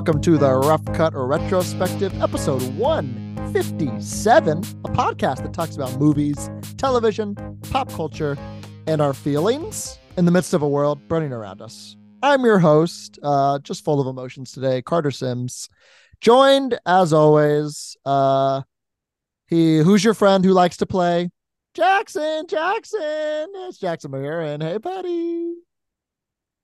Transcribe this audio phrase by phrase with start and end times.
[0.00, 5.98] and welcome to the Rough Cut or Retrospective, episode 157, a podcast that talks about
[5.98, 6.48] movies,
[6.78, 7.34] television,
[7.70, 8.38] pop culture,
[8.86, 11.96] and our feelings in the midst of a world burning around us.
[12.22, 15.68] I'm your host, uh, just full of emotions today, Carter Sims,
[16.22, 17.94] joined as always.
[18.06, 18.62] Uh,
[19.48, 21.28] he, who's your friend who likes to play?
[21.74, 24.62] Jackson, Jackson, it's Jackson Mahuron.
[24.62, 25.56] Hey, buddy.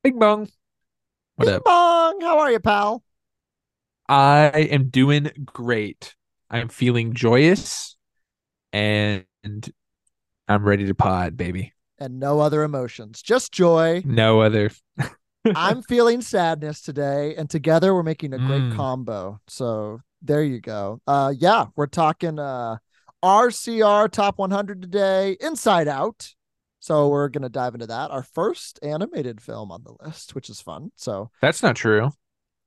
[0.03, 0.49] Bing bong.
[1.35, 1.65] What Bing up?
[1.65, 2.21] bong.
[2.23, 3.03] How are you, pal?
[4.09, 6.15] I am doing great.
[6.51, 7.97] I'm feeling joyous
[8.73, 9.25] and
[10.49, 11.73] I'm ready to pod, baby.
[11.99, 14.03] And no other emotions, just joy.
[14.05, 14.71] No other.
[15.55, 18.77] I'm feeling sadness today, and together we're making a great Mm.
[18.77, 19.41] combo.
[19.49, 21.01] So there you go.
[21.07, 22.77] Uh, yeah, we're talking uh
[23.25, 26.35] RCR Top 100 today, Inside Out.
[26.81, 28.11] So we're gonna dive into that.
[28.11, 30.91] Our first animated film on the list, which is fun.
[30.97, 32.11] So That's not true.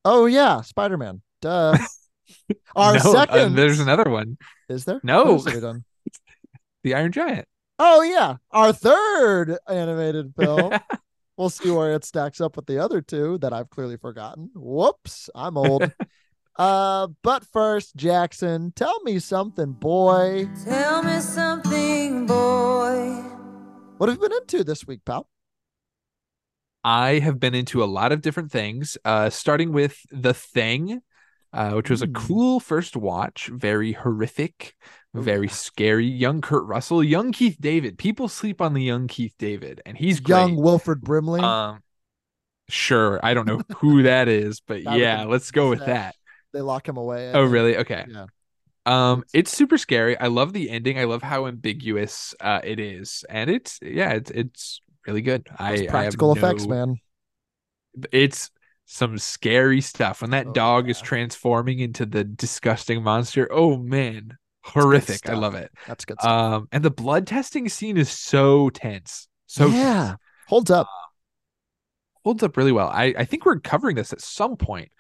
[0.06, 1.22] oh yeah, Spider Man.
[1.42, 1.78] Duh.
[2.76, 3.56] Our no, uh, second.
[3.56, 4.38] there's another one.
[4.68, 5.00] Is there?
[5.04, 5.24] No.
[5.24, 5.86] What else have we done?
[6.84, 7.48] The Iron Giant.
[7.82, 10.74] Oh yeah, our third animated film.
[11.38, 14.52] we'll see where it stacks up with the other two that I've clearly forgotten.
[14.54, 15.90] Whoops, I'm old.
[16.58, 20.50] uh, but first, Jackson, tell me something, boy.
[20.66, 23.24] Tell me something, boy.
[23.98, 25.30] What have you been into this week, pal?
[26.84, 31.02] I have been into a lot of different things, uh, starting with The Thing,
[31.54, 32.16] uh, which was a Mm.
[32.16, 34.76] cool first watch, very horrific,
[35.14, 36.06] very scary.
[36.06, 37.98] Young Kurt Russell, young Keith David.
[37.98, 40.56] People sleep on the young Keith David, and he's Young.
[40.56, 41.42] Wilford Brimley.
[41.42, 41.82] Um,
[42.70, 43.20] sure.
[43.24, 46.16] I don't know who that is, but with yeah, let's go with that.
[46.54, 47.32] they lock him away.
[47.34, 47.78] Oh, really?
[47.78, 48.06] Okay.
[48.08, 48.26] Yeah.
[48.86, 50.18] Um, it's super scary.
[50.18, 50.98] I love the ending.
[50.98, 55.46] I love how ambiguous uh it is, and it's yeah, it's it's really good.
[55.46, 56.96] Those I I practical effects, no- man.
[58.12, 58.50] It's
[58.92, 63.48] some scary stuff when that Oh, dog is transforming into the disgusting monster.
[63.52, 65.30] Oh man, horrific!
[65.30, 65.72] I love it.
[65.88, 66.32] That's good stuff.
[66.32, 69.28] Um, and the blood testing scene is so tense.
[69.46, 70.18] So yeah, tense.
[70.48, 70.88] holds up.
[72.24, 72.90] holds up really well.
[72.90, 74.92] I I think we're covering this at some point.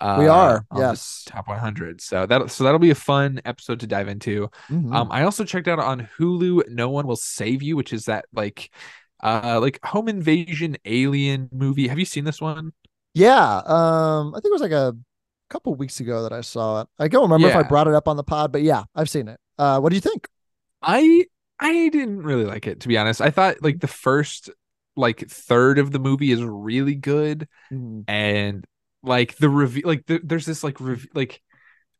[0.00, 0.64] Uh, we are.
[0.76, 1.22] Yes.
[1.26, 2.00] top 100.
[2.00, 4.48] So that so that'll be a fun episode to dive into.
[4.70, 4.94] Mhm.
[4.94, 8.26] Um, I also checked out on Hulu "No One Will Save You," which is that
[8.32, 8.70] like,
[9.22, 11.88] uh, like home invasion alien movie.
[11.88, 12.72] Have you seen this one?
[13.14, 14.96] Yeah, um, I think it was like a
[15.50, 16.88] couple weeks ago that I saw it.
[16.98, 19.28] I don't remember if I brought it up on the pod, but yeah, I've seen
[19.28, 19.38] it.
[19.58, 20.28] Uh, what do you think?
[20.82, 21.26] I
[21.60, 23.20] I didn't really like it to be honest.
[23.20, 24.50] I thought like the first
[24.96, 28.04] like third of the movie is really good, Mhm.
[28.08, 28.64] and
[29.02, 31.40] like the review, like the, there's this like rev- like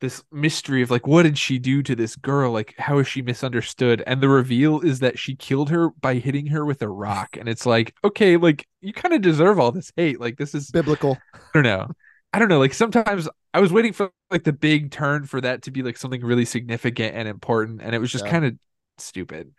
[0.01, 2.53] this mystery of like what did she do to this girl?
[2.53, 4.03] Like how is she misunderstood?
[4.07, 7.49] And the reveal is that she killed her by hitting her with a rock, and
[7.49, 10.21] it's like okay, like you kind of deserve all this hate.
[10.21, 11.19] Like this is Biblical.
[11.35, 11.91] I don't know.
[12.33, 12.59] I don't know.
[12.59, 15.97] Like sometimes I was waiting for like the big turn for that to be like
[15.97, 18.31] something really significant and important, and it was just Yeah.
[18.33, 18.55] kind of
[18.99, 19.53] stupid.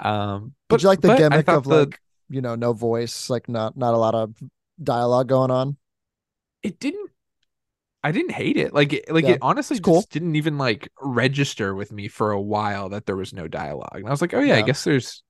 [0.00, 3.48] Um, but Did you like the gimmick of the- like you know no voice, like
[3.48, 4.36] not not a lot of
[4.82, 5.76] dialogue going on?
[6.62, 7.10] it didn't.
[8.04, 8.72] I didn't hate it.
[8.72, 10.04] Like like Yeah, it honestly cool.
[10.04, 13.90] just didn't even like register with me for a while that there was no dialogue,
[13.96, 15.22] and I was like, oh yeah, I guess there's,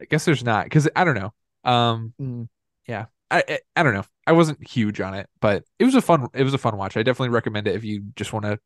[0.00, 1.32] I guess there's not because I don't know.
[1.70, 2.48] Um, Mhm.
[2.88, 4.04] yeah, I, I I don't know.
[4.26, 6.96] I wasn't huge on it, but it was a fun it was a fun watch.
[6.96, 8.58] I definitely recommend it if you just want to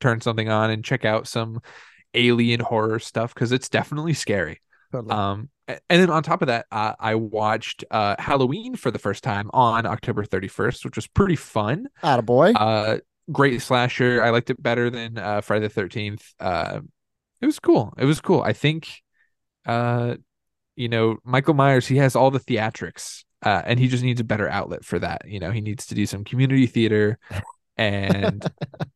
[0.00, 1.62] turn something on and check out some
[2.14, 4.60] alien horror stuff because it's definitely scary.
[4.94, 5.12] Totally.
[5.12, 9.24] Um, and then on top of that, uh, I watched uh Halloween for the first
[9.24, 11.88] time on October 31st, which was pretty fun.
[12.02, 12.54] Attaboy.
[12.54, 12.98] Uh,
[13.32, 14.22] great slasher.
[14.22, 16.22] I liked it better than uh Friday the 13th.
[16.38, 16.80] Uh,
[17.40, 17.92] it was cool.
[17.98, 18.40] It was cool.
[18.40, 18.88] I think,
[19.66, 20.14] uh,
[20.76, 24.24] you know, Michael Myers, he has all the theatrics, uh, and he just needs a
[24.24, 25.22] better outlet for that.
[25.26, 27.18] You know, he needs to do some community theater.
[27.76, 28.44] And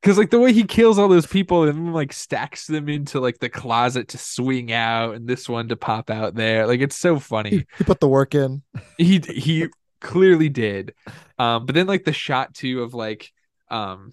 [0.01, 3.39] because like the way he kills all those people and like stacks them into like
[3.39, 7.19] the closet to swing out and this one to pop out there, like it's so
[7.19, 7.51] funny.
[7.51, 8.63] He, he put the work in.
[8.97, 9.67] he he
[10.01, 10.95] clearly did.
[11.39, 13.33] Um but then like the shot too of like
[13.71, 14.13] um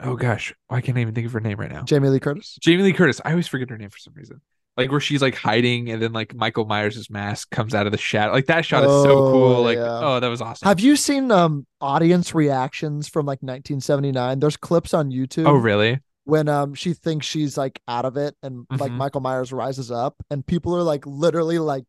[0.00, 1.82] oh gosh why can't i even think of her name right now?
[1.82, 2.56] Jamie Lee Curtis.
[2.62, 3.20] jamie lee curtis.
[3.24, 4.40] I always forget her name for some reason
[4.78, 7.98] like where she's like hiding and then like michael myers' mask comes out of the
[7.98, 10.00] shadow like that shot is so Oh, cool like yeah.
[10.02, 14.38] oh that was awesome Have you seen um audience reactions from like 1979?
[14.40, 15.46] There's clips on YouTube.
[15.46, 18.96] oh really when um she thinks she's like out of it and like Mhm.
[18.96, 21.84] Michael Myers rises up and people are like literally like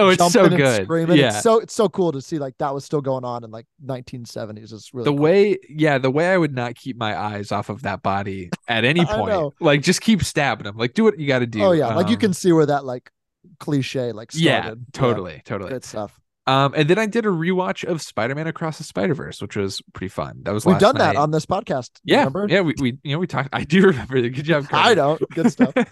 [0.00, 1.16] oh it's so and good screaming.
[1.18, 3.50] yeah It's so it's so cool to see like that was still going on in
[3.50, 4.72] like 1970s.
[4.72, 5.18] It's really the cool.
[5.18, 8.84] way yeah the way i would not keep my eyes off of that body at
[8.84, 10.76] any point like just keep stabbing him.
[10.76, 12.66] like do what you got to do Oh yeah, like you Um, can see where
[12.66, 13.10] that like
[13.58, 14.44] cliche like started.
[14.44, 16.18] yeah totally totally Great stuff.
[16.46, 20.08] Um, and then I did a rewatch of Spider-Man Across the Spider-Verse, which was pretty
[20.08, 20.40] fun.
[20.42, 21.90] That was We've done that on this podcast.
[22.02, 22.46] yeah, remember?
[22.48, 22.60] yeah.
[22.62, 23.50] We, we you know we talked.
[23.52, 24.20] I do remember.
[24.20, 24.66] The good job.
[24.72, 25.20] I don't.
[25.30, 25.74] Good stuff.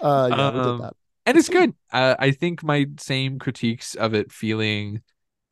[0.00, 0.96] Uh, yeah, we Um, did that.
[1.26, 1.74] And it's good.
[1.92, 5.02] Uh, I think my same critiques of it feeling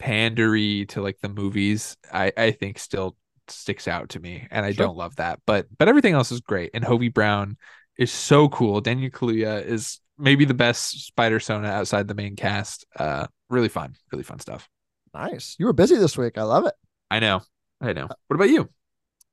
[0.00, 3.16] pandery to like the movies, I I think still
[3.48, 4.86] sticks out to me, and I Sure.
[4.86, 5.40] don't love that.
[5.46, 7.56] But but everything else is great, and Hobie Brown
[7.98, 8.80] is so cool.
[8.80, 12.86] Daniel Kaluuya is maybe the best Spider Sona outside the main cast.
[12.96, 14.68] Uh, really fun, really fun stuff.
[15.12, 15.56] Nice.
[15.58, 16.38] You were busy this week.
[16.38, 16.74] I love it.
[17.10, 17.42] I know,
[17.80, 18.08] I know.
[18.28, 18.70] What about you?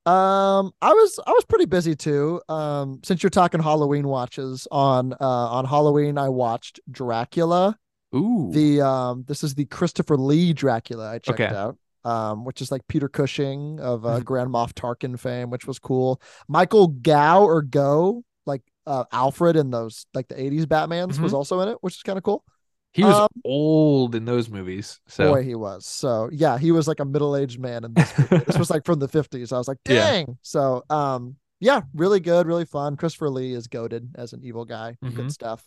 [0.07, 2.41] Um, I was I was pretty busy too.
[2.47, 7.77] Um, since you're talking Halloween watches on uh on Halloween, I watched Dracula.
[8.15, 11.53] Ooh, The um, this is the Christopher Lee Dracula I checked Okay.
[11.53, 11.77] out.
[12.05, 14.23] Um, which is like Peter Cushing of uh, Mhm.
[14.23, 16.21] Grand Moff Tarkin fame, which was cool.
[16.47, 21.35] Michael Gow or Go, like uh Alfred in those like the '80s Batman's, was Mhm.
[21.35, 22.45] also in it, which is kind of cool.
[22.97, 24.99] He was um, old in those movies.
[25.07, 25.85] So Boy, he was.
[25.85, 28.43] So yeah, he was like a middle-aged man in this movie.
[28.45, 29.53] this was like from the 50s.
[29.53, 29.93] I was like, Yeah.
[30.11, 30.37] dang.
[30.41, 32.97] So um, yeah, really good, really fun.
[32.97, 34.97] Christopher Lee is goaded as an evil guy.
[35.03, 35.15] Mhm.
[35.15, 35.63] Good stuff.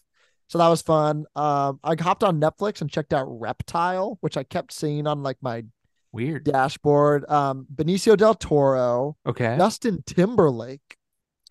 [0.48, 1.26] So that was fun.
[1.36, 5.36] Um, I hopped on Netflix and checked out Reptile, which I kept seeing on like
[5.40, 5.64] my
[6.12, 6.44] weird.
[6.44, 7.24] dashboard.
[7.30, 9.54] Um, Benicio del Toro, Okay.
[9.56, 10.96] Justin Timberlake,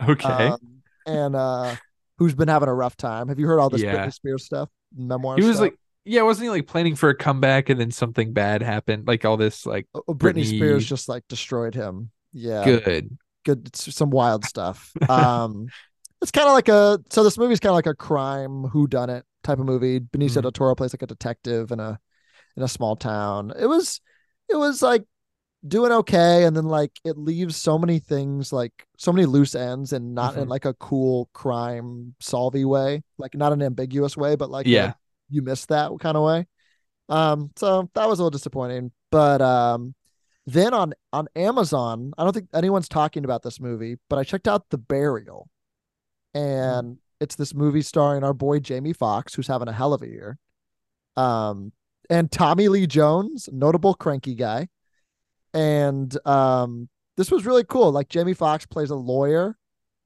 [0.05, 0.47] Okay.
[0.49, 1.75] um, and uh,
[2.17, 3.29] who's been having a rough time.
[3.29, 4.05] Have you heard all this Yeah.
[4.05, 4.67] Britney Spears stuff?
[4.95, 5.37] Memoir.
[5.37, 5.61] he was stuff?
[5.71, 5.75] like,
[6.05, 9.07] yeah, wasn't he like planning for a comeback and then something bad happened?
[9.07, 12.11] Like all this, like Oh, Britney Spears just like destroyed him.
[12.33, 12.63] Yeah.
[12.63, 13.17] good.
[13.45, 15.67] good it's some wild stuff um
[16.21, 19.09] it's kind of like a so this movie's kind of like a crime who done
[19.09, 20.41] it type of movie benicio Mhm.
[20.43, 21.97] del toro plays like a detective in a
[22.57, 24.01] in a small town it was
[24.49, 25.05] it was like
[25.67, 29.91] doing okay and then like it leaves so many things like so many loose ends
[29.91, 30.49] and not in Mhm.
[30.49, 34.93] like a cool crime solvy way like not an ambiguous way but like a Yeah.
[35.29, 36.47] you missed that kind of way
[37.09, 39.93] um so that was a little disappointing but um
[40.47, 44.47] then on on Amazon, I don't think anyone's talking about this movie, but I checked
[44.47, 45.47] out The Burial.
[46.33, 50.07] And it's this movie starring our boy Jamie Foxx who's having a hell of a
[50.07, 50.39] year.
[51.17, 51.71] Um
[52.09, 54.69] and Tommy Lee Jones, notable cranky guy.
[55.53, 57.91] And um this was really cool.
[57.91, 59.57] Like Jamie Foxx plays a lawyer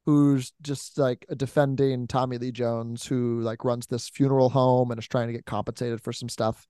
[0.06, 5.08] who's just like defending Tommy Lee Jones, who like runs this funeral home and is
[5.08, 6.68] trying to get compensated for some stuff.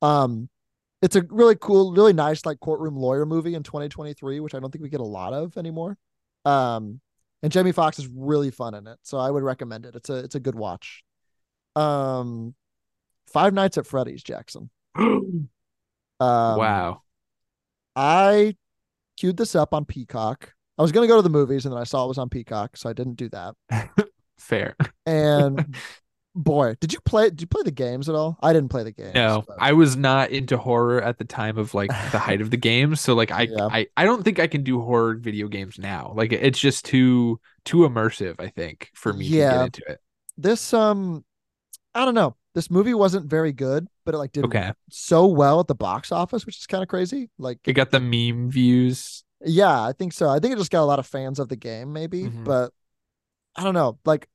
[0.00, 0.48] Um,
[1.00, 4.70] it's a really cool, really nice like courtroom lawyer movie in 2023, which I don't
[4.70, 5.98] think we get a lot of anymore.
[6.44, 7.00] Um,
[7.42, 9.96] and Jamie Foxx is really fun in it, so I would recommend it.
[9.96, 11.04] It's a it's a good watch.
[11.74, 12.54] Um,
[13.32, 14.70] Five Nights at Freddy's, Jackson.
[16.20, 17.02] Um, wow.
[17.96, 18.56] I
[19.16, 20.52] queued this up on Peacock.
[20.78, 22.76] I was gonna go to the movies, and then I saw it was on Peacock,
[22.76, 23.54] so I didn't do that.
[24.38, 24.74] Fair.
[25.06, 25.76] And
[26.34, 27.28] boy, did you play?
[27.28, 28.38] Did you play the games at all?
[28.42, 29.14] I didn't play the games.
[29.14, 32.50] No, but- I was not into horror at the time of like the height of
[32.50, 32.96] the game.
[32.96, 33.68] So like I, Yeah.
[33.70, 36.12] I I don't think I can do horror video games now.
[36.16, 39.52] Like it's just too too immersive, I think, for me to Yeah.
[39.52, 40.00] get into it.
[40.38, 41.24] this um
[41.94, 42.34] I don't know.
[42.54, 44.72] This movie wasn't very good, but it like did Okay.
[44.90, 47.30] so well at the box office, which is kind of crazy.
[47.38, 49.24] Like It got the meme views.
[49.44, 50.28] yeah, I think so.
[50.28, 52.44] I think it just got a lot of fans of the game maybe, Mhm.
[52.44, 52.72] but
[53.56, 53.98] I don't know.
[54.04, 54.28] Like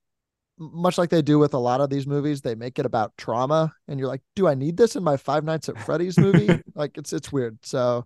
[0.59, 3.73] much like they do with a lot of these movies, they make it about trauma
[3.87, 6.97] and you're like, "Do I need this in my Five Nights at Freddy's movie?" like
[6.97, 7.59] it's it's weird.
[7.63, 8.05] So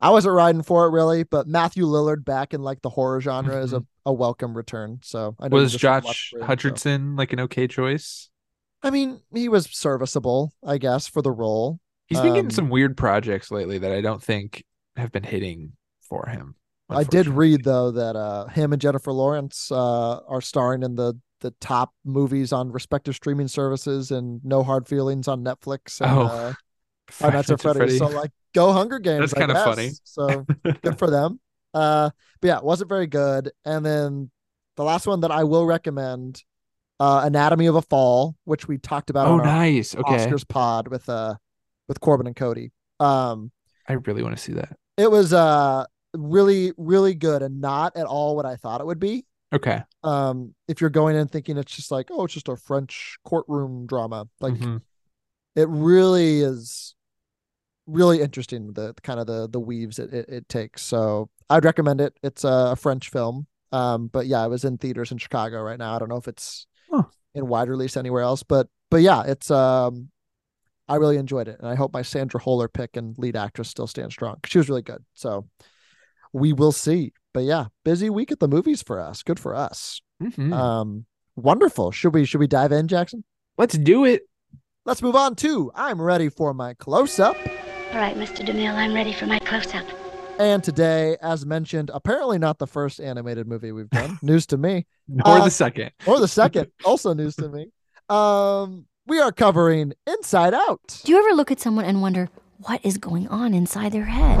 [0.00, 3.56] I wasn't riding for it really, but Matthew Lillard back in like the horror genre
[3.62, 4.98] is a, a welcome return.
[5.04, 8.28] So I know Was Josh through, so- Hutcherson like an okay choice?
[8.84, 11.80] I mean, he was serviceable, I guess, for the role.
[12.06, 14.62] He's been getting Um, some weird projects lately that I don't think
[14.96, 15.72] have been hitting
[16.02, 16.54] for him.
[16.90, 21.14] I did read though that uh him and Jennifer Lawrence uh are starring in the
[21.40, 26.22] the top movies on respective streaming services and No Hard Feelings on Netflix and Oh,
[26.26, 26.52] uh
[27.10, 27.78] Five Nights at Freddy's.
[27.78, 27.98] Freddy.
[27.98, 29.20] So like go Hunger Games.
[29.20, 29.90] That's kinda funny.
[30.04, 30.46] So
[30.82, 31.40] good for them.
[31.72, 32.10] Uh
[32.40, 33.50] but yeah, it wasn't very good.
[33.64, 34.30] And then
[34.76, 36.44] the last one that I will recommend,
[37.04, 39.94] uh Anatomy of a Fall, which we talked about oh, nice.
[39.94, 40.16] Okay.
[40.26, 41.34] Oscars pod with uh
[41.88, 42.72] with Corbin and Cody.
[43.00, 43.50] Um
[43.88, 44.76] I really want to see that.
[44.96, 45.84] it was uh
[46.16, 49.24] really really good and not at all what I thought it would be.
[49.52, 49.82] Okay.
[50.02, 53.86] Um if you're going in thinking it's just like oh it's just a French courtroom
[53.86, 54.80] drama like Mhm.
[55.56, 56.94] it really is
[57.86, 62.00] really interesting the kind of the the weaves it, it, it takes so I'd recommend
[62.00, 65.60] it it's a, a French film um but yeah it was in theaters in Chicago
[65.60, 67.02] right now I don't know if it's Huh.
[67.34, 70.10] in wide release anywhere else but but yeah it's um
[70.86, 73.86] I really enjoyed it and I hope my Sandra Hüller pick and lead actress still
[73.86, 75.46] stands strong 'cause she was really good so
[76.32, 80.00] we will see but yeah busy week at the movies for us good for us
[80.22, 80.52] Mhm.
[80.52, 83.24] um wonderful should we should we dive in Jackson
[83.56, 84.22] Let's do it.
[84.84, 87.36] Let's move on to I'm ready for my close up
[87.92, 88.44] All right, Mr.
[88.44, 89.86] DeMille, I'm ready for my close up.
[90.38, 94.18] And today, as mentioned, apparently not the first animated movie we've done.
[94.22, 94.86] news to me.
[95.24, 95.92] Or Uh, the second.
[96.06, 96.70] Or the second.
[96.84, 97.68] also news to me.
[98.08, 101.00] Um, we are covering Inside Out.
[101.04, 104.40] Do you ever look at someone and wonder what is going on inside their head?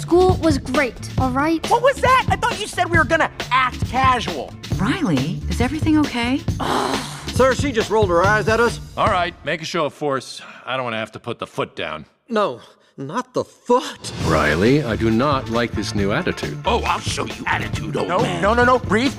[0.00, 1.64] School was great, all right?
[1.70, 2.26] What was that?
[2.28, 4.52] I thought you said we were gonna act casual.
[4.76, 6.40] Riley, is everything okay?
[7.34, 8.80] Sir, she just rolled her eyes at us.
[8.96, 10.42] All right, make a show of force.
[10.66, 12.06] I don't want to have to put the foot down.
[12.28, 12.60] No,
[13.00, 14.12] not the foot.
[14.26, 16.58] Riley, I do not like this new attitude.
[16.64, 18.42] Oh, I'll show you attitude, old No, man.
[18.42, 18.78] no, no, no.
[18.78, 19.14] Breathe.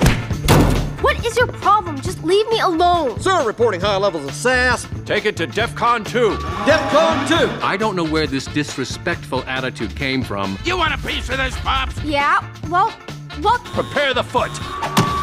[1.01, 1.99] What is your problem?
[1.99, 3.19] Just leave me alone.
[3.19, 4.87] Sir, reporting high levels of sass.
[5.05, 6.29] Take it to DEFCON 2.
[6.37, 7.27] DEFCON
[7.59, 7.65] 2.
[7.65, 10.59] I don't know where this disrespectful attitude came from.
[10.63, 11.99] You want a piece of this, Pops?
[12.03, 12.93] Yeah, well,
[13.39, 13.63] look.
[13.65, 14.51] Prepare the foot.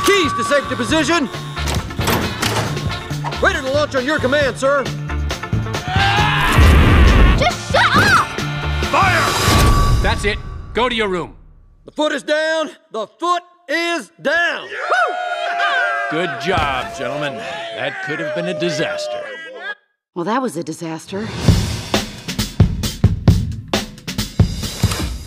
[0.04, 1.28] Keys to safety position.
[3.40, 4.82] Ready to launch on your command, sir.
[7.38, 8.17] Just shut up!
[8.90, 10.02] Fire!
[10.02, 10.38] That's it.
[10.74, 11.36] Go to your room.
[11.84, 12.70] The foot is down.
[12.90, 14.68] The foot is down.
[16.10, 17.34] Good job, gentlemen.
[17.36, 19.22] That could have been a disaster.
[20.14, 21.26] Well, that was a disaster.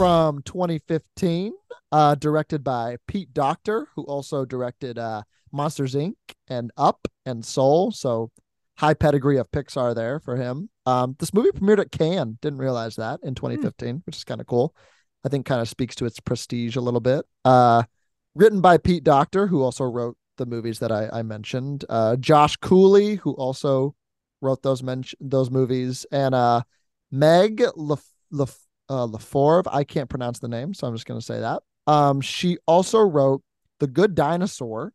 [0.01, 1.53] from 2015,
[1.91, 6.15] uh, directed by Pete Docter, who also directed uh, Monsters Inc.
[6.47, 7.91] and Up and Soul.
[7.91, 8.31] So
[8.77, 10.70] high pedigree of Pixar there for him.
[10.85, 12.37] Um, this movie premiered at Cannes.
[12.41, 14.75] Didn't realize that in 2015, which is kind of cool.
[15.23, 17.25] I think kind of speaks to its prestige a little bit.
[17.45, 17.83] Uh,
[18.35, 21.85] written by Pete Docter, who also wrote the movies that I, I mentioned.
[21.89, 23.95] Uh, Josh Cooley, who also
[24.41, 26.61] wrote those men- those movies, and uh,
[27.11, 29.67] Meg Lef- Lef- uh, Leforve.
[29.71, 31.61] I can't pronounce the name, so I'm just going to say that.
[31.85, 33.43] Um, she also wrote
[33.79, 34.93] The Good Dinosaur,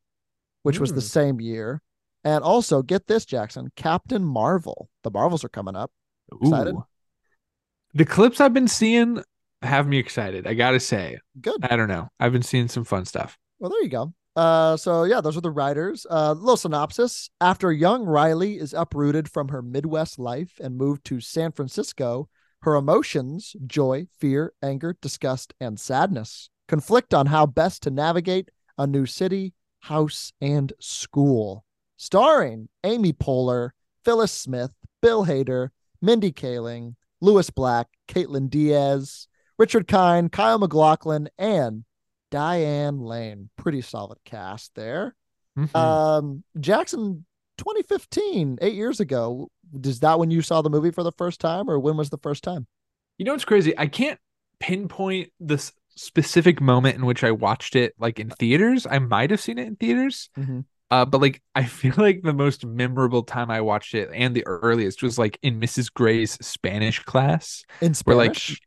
[0.64, 1.06] which was the Hmm.
[1.06, 1.82] same year,
[2.26, 4.88] and also get this, Jackson, Captain Marvel.
[5.04, 5.92] The Marvels are coming up.
[6.42, 6.74] Excited?
[6.74, 6.84] Ooh.
[7.94, 9.22] The clips I've been seeing
[9.62, 10.46] have me excited.
[10.46, 11.18] I gotta say.
[11.40, 11.64] Good.
[11.64, 12.08] I don't know.
[12.18, 13.38] I've been seeing some fun stuff.
[13.60, 14.12] Well, there you go.
[14.34, 16.04] Uh, so yeah, those are the writers.
[16.10, 21.20] Uh, little synopsis: After young Riley is uprooted from her Midwest life and moved to
[21.20, 22.28] San Francisco,
[22.62, 28.86] her emotions joy, fear, anger, disgust, and sadness conflict on how best to navigate a
[28.86, 31.64] new city, house, and school.
[31.96, 33.70] Starring Amy Poehler,
[34.04, 35.68] Phyllis Smith, Bill Hader,
[36.02, 41.84] Mindy Kaling, Lewis Black, Kaitlyn Dias, Richard Kind, Kyle MacLachlan, and
[42.30, 43.48] Diane Lane.
[43.56, 45.14] Pretty solid cast there.
[45.56, 45.74] Mhm.
[45.74, 47.24] Um, Jackson,
[47.58, 49.50] 2015, eight years ago.
[49.82, 52.18] Is that when you saw the movie for the first time, or when was the
[52.18, 52.66] first time?
[53.18, 53.76] You know what's crazy?
[53.78, 54.20] I can't
[54.60, 58.86] pinpoint the s- specific moment in which I watched it like in theaters.
[58.88, 60.28] I might have seen it in theaters.
[60.36, 60.66] Mhm.
[60.90, 64.46] Uh, but like I feel like the most memorable time I watched it and the
[64.46, 65.92] earliest was like in Mrs.
[65.92, 67.64] Gray's Spanish class.
[67.80, 68.62] In Where like Spanish.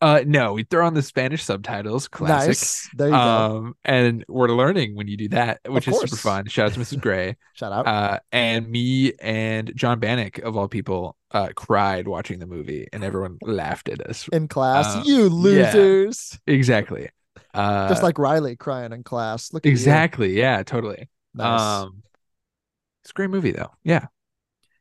[0.00, 2.48] uh no, we throw on the Spanish subtitles, classic.
[2.48, 2.88] nice.
[2.94, 3.38] There you go.
[3.58, 6.46] Um and we're learning when you do that, which is super fun.
[6.48, 7.00] Shout out to Mrs.
[7.02, 7.36] Gray.
[7.52, 7.86] Shout out.
[7.86, 13.04] uh and me and John Bannock of all people uh cried watching the movie and
[13.04, 14.28] everyone laughed at us.
[14.32, 16.38] in class, uh, you losers.
[16.46, 17.10] Exactly.
[17.52, 19.52] Uh Just like Riley crying in class.
[19.52, 20.38] Look exactly.
[20.38, 21.08] Yeah, totally.
[21.34, 21.60] Nice.
[21.60, 22.02] Um
[23.02, 23.70] it's a great movie though.
[23.82, 24.06] Yeah.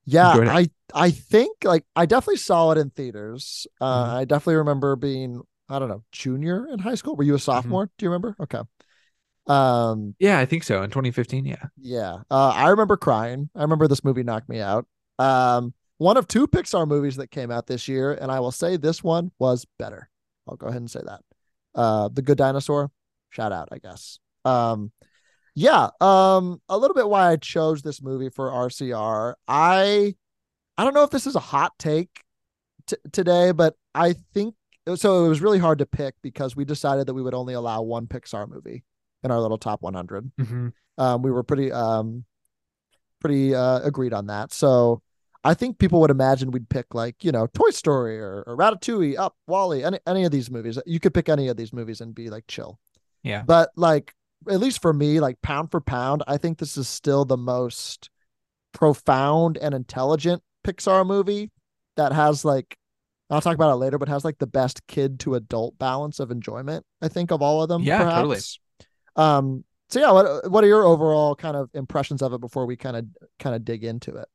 [0.06, 0.34] yeah.
[0.48, 3.68] I I think like I definitely saw it in theaters.
[3.80, 4.14] Uh, Mhm.
[4.18, 7.16] I definitely remember being I don't know junior in high school.
[7.16, 7.44] Were you a Mm-hmm.
[7.44, 7.90] sophomore?
[7.98, 8.36] Do you remember?
[8.42, 8.62] Okay.
[9.48, 10.16] Um.
[10.20, 10.84] Yeah, I think so.
[10.84, 11.68] In 2015, yeah.
[11.78, 12.20] Yeah.
[12.30, 13.50] Uh, I remember crying.
[13.56, 14.86] I remember this movie knocked me out.
[15.18, 15.74] Um.
[15.98, 19.04] One of two Pixar movies that came out this year, and I will say this
[19.04, 20.10] one was better.
[20.48, 21.22] I'll go ahead and say that.
[21.76, 22.90] Uh, The Good Dinosaur.
[23.32, 24.20] Shout out, I guess.
[24.46, 24.92] Um.
[25.60, 25.90] Yeah.
[26.00, 26.62] Um.
[26.70, 29.34] A little bit why I chose this movie for RCR.
[29.46, 30.16] I
[30.78, 32.24] I don't know if this is a hot take
[32.88, 34.56] t- today, but I think
[34.96, 35.26] so.
[35.26, 38.08] It was really hard to pick because we decided that we would only allow one
[38.08, 38.86] Pixar movie
[39.22, 40.32] in our little top 100.
[40.40, 40.68] Mm-hmm.
[40.98, 42.24] Um, we were pretty um
[43.20, 44.54] pretty uh agreed on that.
[44.54, 45.02] So
[45.44, 49.20] I think people would imagine we'd pick like you know Toy Story or, or Ratatouille,
[49.20, 50.80] Up, WALL-E, any any of these movies.
[50.86, 52.80] You could pick any of these movies and be like chill.
[53.24, 53.44] Yeah.
[53.44, 54.16] But like
[54.48, 58.10] at least for me, like pound for pound, I think this is still the most
[58.74, 61.52] profound and intelligent Pixar movie
[61.98, 62.78] that has like
[63.30, 66.32] I'll talk about it later, but has like the best kid to adult balance of
[66.32, 67.84] enjoyment, I think, of all of them.
[67.84, 68.40] Yeah, totally.
[69.16, 72.76] Um so yeah, what what are your overall kind of impressions of it before we
[72.76, 73.06] kind of
[73.40, 74.28] kind of dig into it?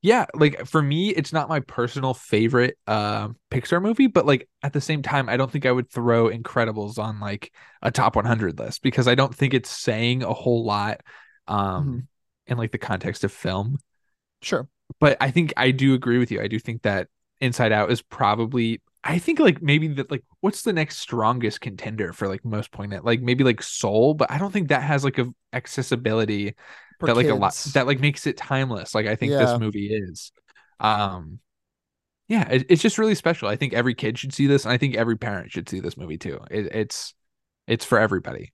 [0.00, 4.72] Yeah, like for me, it's not my personal favorite um Pixar movie, but like at
[4.72, 8.58] the same time, I don't think I would throw Incredibles on like a top 100
[8.58, 11.00] list because I don't think it's saying a whole lot
[11.46, 12.06] um Mhm.
[12.46, 13.78] in like the context of film.
[14.40, 14.68] Sure.
[15.00, 16.40] But I think I do agree with you.
[16.40, 17.08] I do think that
[17.40, 22.12] Inside Out is probably I think like maybe that like what's the next strongest contender
[22.12, 25.18] for like most poignant like maybe like Soul, but I don't think that has like
[25.18, 26.54] a accessibility
[27.06, 28.94] that like a lot that like makes it timeless.
[28.94, 29.44] Like I think Yeah.
[29.44, 30.32] this movie is.
[30.80, 31.38] Um,
[32.28, 33.48] yeah, it, it's just really special.
[33.48, 35.96] I think every kid should see this, and I think every parent should see this
[35.96, 36.40] movie too.
[36.50, 37.14] It, it's
[37.66, 38.52] it's for everybody.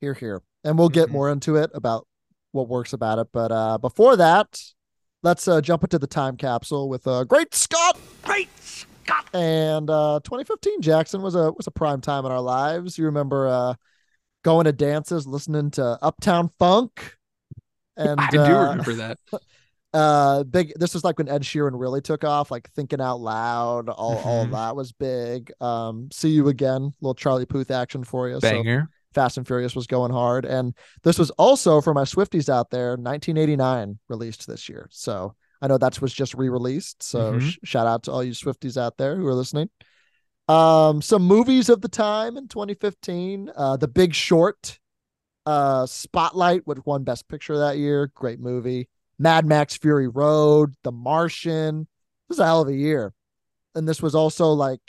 [0.00, 0.42] Here, here.
[0.64, 1.12] And we'll get Mhm.
[1.12, 2.06] more into it about
[2.52, 3.28] what works about it.
[3.32, 4.60] But uh, before that,
[5.22, 7.98] let's uh, jump into the time capsule with uh, Great Scott.
[8.22, 9.26] Great Scott!
[9.32, 12.98] And uh, 2015 Jackson was a was a prime time in our lives.
[12.98, 13.74] You remember uh,
[14.42, 17.15] going to dances, listening to Uptown Funk.
[17.96, 19.18] And I do uh, remember that.
[19.94, 23.88] uh big this was like when ed sheeran really took off like thinking out loud
[23.88, 24.52] all all of Mhm.
[24.52, 28.90] that was big um see you again little charlie puth action for you so Banger.
[29.14, 30.74] fast and furious was going hard and
[31.04, 35.78] this was also for my swifties out there 1989 released this year so i know
[35.78, 37.40] that was just re-released so Mhm.
[37.40, 39.70] sh- shout out to all you swifties out there who are listening
[40.48, 44.78] um some movies of the time in 2015 uh the big short
[45.46, 48.88] uh spotlight which won best picture that year great movie
[49.18, 51.86] Mad Max Fury Road, The Martian.
[52.28, 53.14] This was a hell of a year.
[53.74, 54.80] And this was also like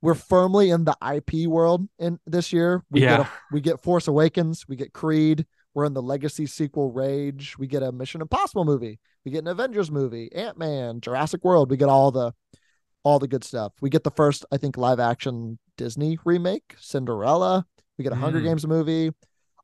[0.00, 2.82] we're firmly in the IP world in this year.
[2.90, 3.26] We get Yeah.
[3.26, 5.44] a, we get Force Awakens, we get Creed,
[5.74, 9.48] we're in the legacy sequel Rage, we get a Mission Impossible movie, we get an
[9.48, 12.32] Avengers movie, Ant-Man, Jurassic World, we get all the
[13.02, 13.72] all the good stuff.
[13.82, 17.66] We get the first, I think, live action Disney remake, Cinderella.
[17.98, 18.44] We get a Hunger Mm.
[18.44, 19.10] Games movie,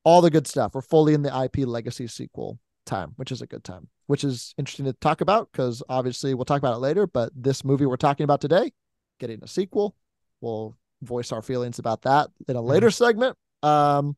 [0.06, 0.72] all the good stuff.
[0.72, 4.54] We're fully in the IP legacy sequel time, which is a good time, which is
[4.56, 7.08] interesting to talk about because obviously we'll talk about it later.
[7.08, 8.72] But this movie we're talking about today,
[9.18, 9.96] getting a sequel,
[10.40, 13.36] we'll voice our feelings about that in a later segment.
[13.64, 14.16] Um,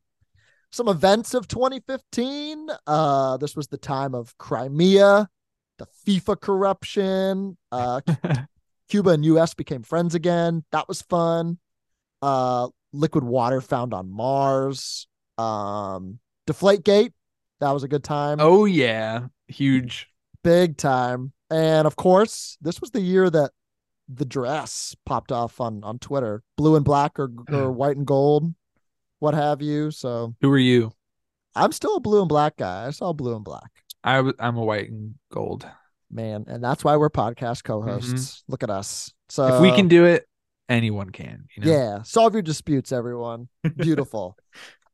[0.71, 2.67] some events of 2015.
[2.85, 5.27] Uh, this was the time of Crimea,
[5.79, 7.57] the FIFA corruption.
[7.71, 8.01] Uh,
[8.89, 10.63] Cuba and US became friends again.
[10.71, 11.57] That was fun.
[12.21, 15.07] Uh, liquid water found on Mars.
[15.39, 17.13] Um, Deflategate.
[17.59, 18.37] That was a good time.
[18.39, 20.07] Oh yeah, huge.
[20.43, 21.33] Big time.
[21.49, 23.51] And of course, this was the year that
[24.07, 26.41] the dress popped off on on Twitter.
[26.57, 28.53] Blue and black or or white and gold,
[29.19, 29.91] what have you.
[29.91, 30.91] So Who are you?
[31.55, 32.87] I'm still a blue and black guy.
[32.87, 33.69] I saw blue and black.
[34.03, 35.67] I w- I'm a white and gold.
[36.11, 38.43] Man, and that's why we're podcast co-hosts.
[38.47, 39.11] Look at us.
[39.29, 39.55] So Mm-hmm.
[39.55, 40.25] if we can do it,
[40.69, 41.45] anyone can.
[41.55, 41.71] You know?
[41.71, 43.49] Yeah, solve your disputes, everyone.
[43.77, 44.37] Beautiful.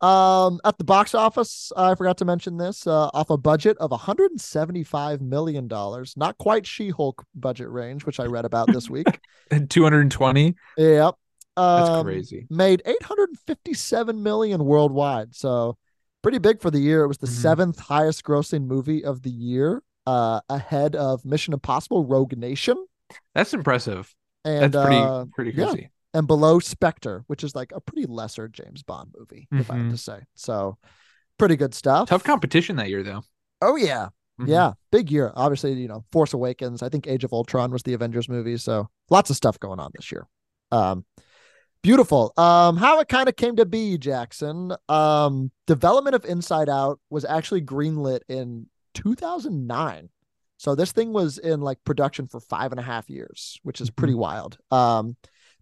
[0.01, 2.86] Um, at the box office, I forgot to mention this.
[2.86, 8.25] Uh, off a budget of 175 million dollars, not quite She-Hulk budget range, which I
[8.25, 9.08] read about this week.
[9.51, 10.55] And 220.
[10.77, 11.13] yep,
[11.55, 12.47] That's Um, crazy.
[12.49, 15.77] Made 857 million worldwide, so
[16.23, 17.03] pretty big for the year.
[17.03, 17.41] It was the Mhm.
[17.41, 22.84] seventh highest grossing movie of the year, uh, ahead of Mission Impossible: Rogue Nation,
[23.36, 24.15] That's impressive.
[24.43, 25.65] and That's pretty uh, pretty yeah.
[26.15, 29.86] And below Spectre, which is like a pretty lesser James Bond movie, if I have
[29.88, 29.91] Mhm.
[29.91, 30.19] to say.
[30.34, 30.78] So
[31.38, 32.10] pretty good stuff.
[32.10, 33.21] Tough competition that year though.
[33.62, 34.10] Oh yeah.
[34.39, 34.47] Mhm.
[34.47, 34.73] Yeah.
[34.91, 35.32] Big year.
[35.36, 36.82] Obviously, you know, Force Awakens.
[36.82, 38.58] I think Age of Ultron was the Avengers movie.
[38.58, 40.28] So lots of stuff going on this year.
[40.71, 41.06] Um
[41.84, 42.34] beautiful.
[42.36, 44.73] Um, how it kind of came to be, Jackson.
[44.89, 50.10] Um, development of Inside Out was actually greenlit in 2009.
[50.58, 53.89] So this thing was in like production for five and a half years, which is
[53.91, 54.58] pretty wild.
[54.71, 55.15] Um,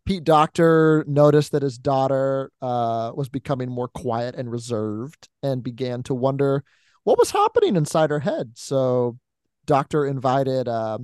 [0.05, 6.03] Pete Docter noticed that his daughter uh, was becoming more quiet and reserved and began
[6.03, 6.63] to wonder
[7.03, 8.51] what was happening inside her head.
[8.55, 9.17] So
[9.65, 10.99] Docter invited uh,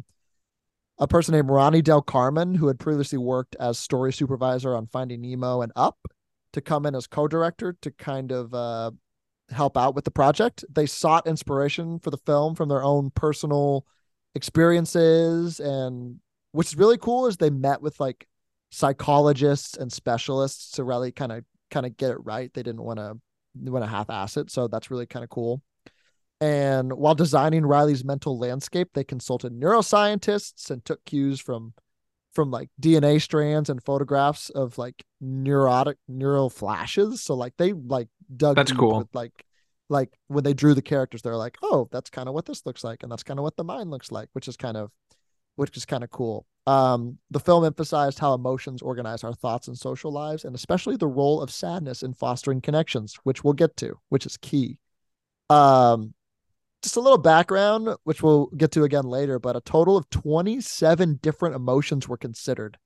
[0.98, 5.22] a person named Ronnie Del Carmen, who had previously worked as story supervisor on Finding
[5.22, 5.98] Nemo and Up,
[6.52, 8.92] to come in as co-director to kind of uh,
[9.50, 10.66] help out with the project.
[10.70, 13.86] They sought inspiration for the film from their own personal
[14.36, 16.20] experiences, and
[16.52, 18.28] what's really cool is they met with like
[18.72, 22.54] psychologists and specialists to really kind of kind of get it right.
[22.54, 23.18] They didn't want to
[23.56, 25.62] want to half-ass it, so that's really kind of cool.
[26.42, 31.74] And while designing Riley's mental landscape, they consulted neuroscientists and took cues from
[32.34, 37.22] from like DNA strands and photographs of like neurotic neural flashes.
[37.22, 39.00] So like they like dug That's cool.
[39.00, 39.46] with, like
[39.90, 42.84] like when they drew the characters, they're like, oh, that's kind of what this looks
[42.84, 44.92] like, and that's kind of what the mind looks like, which is kind of
[45.56, 46.46] which is kind of cool.
[46.68, 51.08] Um, the film emphasized how emotions organize our thoughts and social lives, and especially the
[51.08, 54.80] role of sadness in fostering connections, which we'll get to, which is key.
[55.50, 56.14] Um,
[56.84, 61.20] just a little background, which we'll get to again later, but a total of 27
[61.22, 62.78] different emotions were considered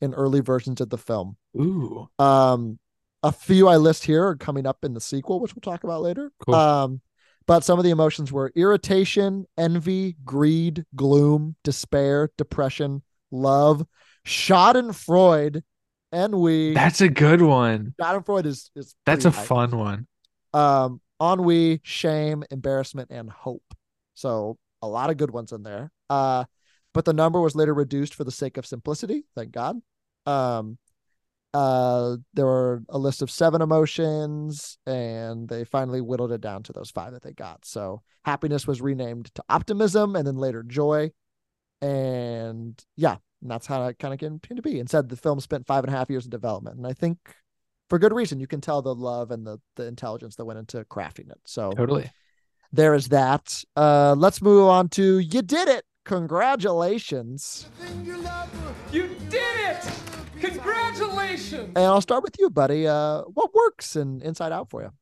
[0.00, 1.36] in early versions of the film.
[1.56, 2.08] Ooh.
[2.18, 2.78] Um,
[3.22, 6.02] a few I list here are coming up in the sequel, which we'll talk about
[6.02, 6.32] later.
[6.44, 6.54] Cool.
[6.54, 7.00] Um,
[7.46, 13.84] but some of the emotions were irritation, envy, greed, gloom, despair, depression, love
[14.26, 15.62] Schadenfreude,
[16.12, 16.74] and we.
[16.74, 17.94] That's a good one.
[18.00, 20.06] Schadenfreude is is That's a fun one.
[20.52, 23.74] Um, ennui, shame, embarrassment, and hope.
[24.14, 25.90] So a lot of good ones in there.
[26.08, 26.44] Uh,
[26.94, 29.24] but the number was later reduced for the sake of simplicity.
[29.34, 29.80] Thank God.
[30.24, 30.78] Um,
[31.52, 36.72] uh, there were a list of seven emotions, and they finally whittled it down to
[36.72, 37.64] those five that they got.
[37.64, 41.12] So happiness was renamed to optimism, and then later joy.
[41.82, 44.80] And yeah, and that's how it kind of came to be.
[44.80, 47.18] And said the film spent five and a half years in development, and I think
[47.88, 48.40] for good reason.
[48.40, 51.38] You can tell the love and the the intelligence that went into crafting it.
[51.44, 52.10] So Totally.
[52.72, 53.62] there is that.
[53.76, 55.84] Uh, let's move on to you did it.
[56.04, 57.68] Congratulations.
[58.92, 59.90] You did it!
[60.40, 61.72] Congratulations!
[61.74, 62.86] And I'll start with you, buddy.
[62.86, 64.92] Uh, what works in Inside Out for you?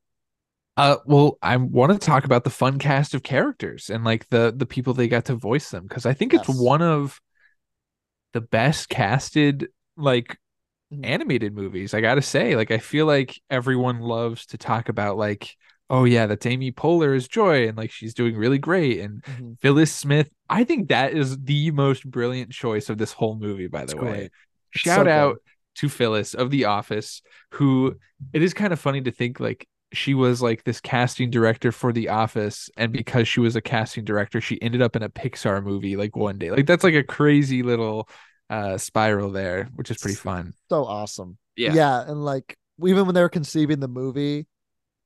[0.77, 4.53] Uh, well, I want to talk about the fun cast of characters and like the
[4.55, 7.19] the people they got to voice them because I think it's one of
[8.33, 10.37] the best casted like
[10.93, 11.05] Mhm.
[11.05, 11.93] animated movies.
[11.95, 15.55] I gotta say, like I feel like everyone loves to talk about like,
[15.89, 19.59] oh yeah, that's Amy Poehler is Joy and like she's doing really great and Mhm.
[19.59, 20.29] Phyllis Smith.
[20.49, 23.67] I think that is the most brilliant choice of this whole movie.
[23.67, 24.31] By the way, great.
[24.71, 25.11] Shout so good.
[25.11, 25.37] out
[25.75, 27.95] to Phyllis of The Office, who
[28.33, 31.91] it is kind of funny to think like she was like this casting director for
[31.93, 35.63] The Office, and because she was a casting director, she ended up in a Pixar
[35.63, 36.51] movie like one day.
[36.51, 38.09] Like that's like a crazy little
[38.49, 40.53] uh spiral there, which is pretty fun.
[40.69, 41.37] So awesome.
[41.55, 41.73] Yeah.
[41.73, 42.01] Yeah.
[42.09, 44.47] And like, even when they were conceiving the movie,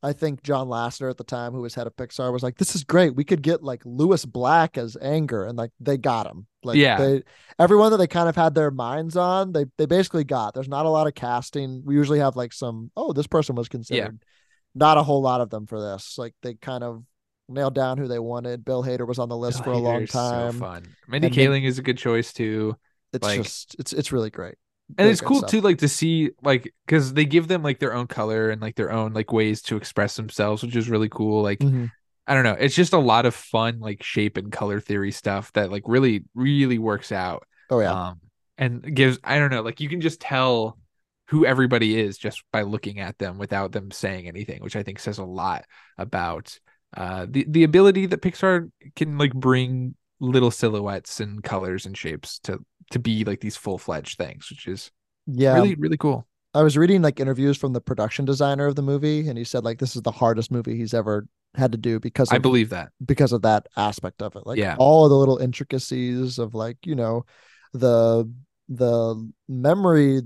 [0.01, 2.73] I think John Lasseter at the time, who was head of Pixar, was like, "This
[2.73, 3.15] is great.
[3.15, 6.47] We could get like Lewis Black as Anger," and like they got him.
[6.63, 6.97] Like, Yeah.
[6.97, 7.23] they
[7.59, 10.53] everyone that they kind of had their minds on, they they basically got.
[10.53, 11.83] There's not a lot of casting.
[11.85, 14.19] We usually have like some, oh, this person was considered.
[14.75, 16.17] Not a whole lot of them for this.
[16.17, 17.03] Like they kind of
[17.47, 18.63] nailed down who they wanted.
[18.63, 20.59] Bill Hader was on the list for a Bill long Hader's so time.
[20.59, 20.83] fun.
[21.07, 22.75] Mindy And Kaling is a good choice too.
[23.13, 24.55] It's Like- just it's it's really great.
[24.89, 25.49] and Really it's cool stuff.
[25.51, 28.75] too like to see like because they give them like their own color and like
[28.75, 31.91] their own like ways to express themselves which is really cool like Mhm.
[32.25, 35.51] i don't know it's just a lot of fun like shape and color theory stuff
[35.53, 37.91] that like really really works out Oh yeah.
[38.09, 38.19] um
[38.57, 40.77] and gives i don't know like you can just tell
[41.29, 44.99] who everybody is just by looking at them without them saying anything which i think
[44.99, 45.65] says a lot
[45.97, 46.57] about
[46.97, 52.39] uh the the ability that pixar can like bring little silhouettes and colors and shapes
[52.39, 52.59] to
[52.91, 54.91] to be like these full-fledged things which is
[55.27, 55.53] yeah.
[55.53, 59.27] really really cool I was reading like interviews from the production designer of the movie,
[59.27, 62.29] and he said like this is the hardest movie he's ever had to do because
[62.29, 64.45] of, i believe that because of that aspect of it.
[64.45, 64.75] Like Yeah.
[64.77, 67.25] all of the little intricacies of like you know
[67.73, 68.31] the
[68.67, 70.21] the memory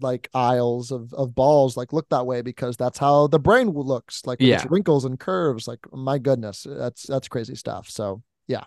[0.00, 4.26] like aisles of of balls like look that way because that's how the brain looks
[4.26, 4.64] like Yeah.
[4.68, 5.68] wrinkles and curves.
[5.68, 7.88] Like my goodness, that's that's crazy stuff.
[7.88, 8.64] So yeah.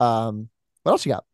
[0.00, 0.48] Um,
[0.82, 1.24] what else you got?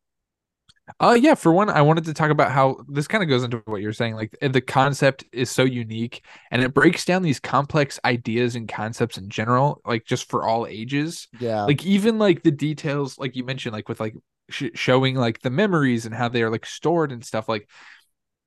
[0.98, 3.62] Uh yeah, for one, I wanted to talk about how this kind of goes into
[3.66, 4.16] what you're saying.
[4.16, 9.16] Like the concept is so unique and it breaks down these complex ideas and concepts
[9.16, 11.28] in general, like just for all ages.
[11.38, 11.62] Yeah.
[11.62, 14.16] Like even like the details, like you mentioned, like with like
[14.50, 17.48] sh- showing like the memories and how they are like stored and stuff.
[17.48, 17.68] Like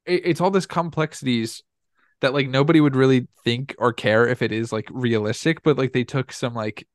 [0.06, 1.64] it, it's all this complexities
[2.22, 5.94] that like nobody would really think or care if it is like realistic, but like
[5.94, 6.88] they took some like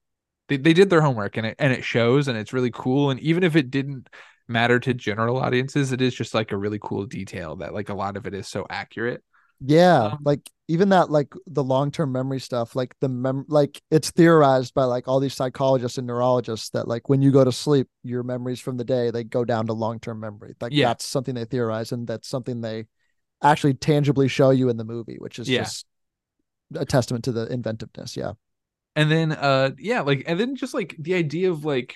[0.48, 3.10] they, they did their homework and it and it shows and it's really cool.
[3.10, 4.08] And even if it didn't
[4.48, 7.94] matter to general audiences, it is just like a really cool detail that like a
[7.94, 9.22] lot of it is so accurate.
[9.62, 14.10] Yeah, Um, like even that like the long-term memory stuff, like the mem like it's
[14.10, 17.88] theorized by like all these psychologists and neurologists that like when you go to sleep,
[18.02, 20.54] your memories from the day they go down to long-term memory.
[20.60, 20.80] Like Yeah.
[20.80, 22.86] that's something they theorize and that's something they
[23.42, 25.60] actually tangibly show you in the movie, which is Yeah.
[25.62, 25.86] just
[26.74, 28.16] a testament to the inventiveness.
[28.16, 28.32] Yeah.
[28.96, 31.94] and then uh yeah like and then just like the idea of like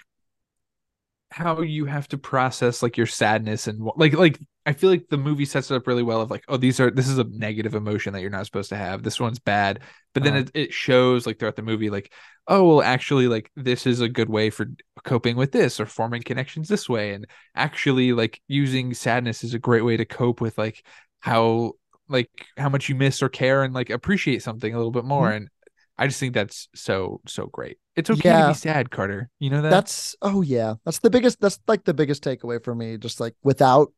[1.30, 5.16] how you have to process like your sadness and like like i feel like the
[5.16, 7.74] movie sets it up really well of like oh these are this is a negative
[7.74, 9.80] emotion that you're not supposed to have this one's bad
[10.12, 10.44] but then Uh-huh.
[10.54, 12.12] it, it shows like throughout the movie like
[12.46, 14.66] oh well actually like this is a good way for
[15.02, 17.26] coping with this or forming connections this way and
[17.57, 20.85] actually like using sadness is a great way to cope with like
[21.24, 21.72] how
[22.08, 25.30] like how much you miss or care and like appreciate something a little bit more
[25.30, 25.48] and
[25.96, 27.78] I just think that's so so great.
[27.96, 29.30] It's okay to be sad, Carter.
[29.38, 29.70] You know that?
[29.70, 30.74] That's oh yeah.
[30.84, 32.98] That's the biggest that's like the biggest takeaway for me.
[32.98, 33.92] Just like without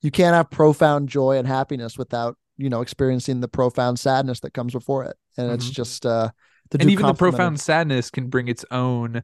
[0.00, 4.52] you can't have profound joy and happiness without, you know, experiencing the profound sadness that
[4.54, 5.16] comes before it.
[5.36, 5.74] And it's Mhm.
[5.74, 6.30] just uh
[6.70, 9.22] the and even the profound sadness can bring its own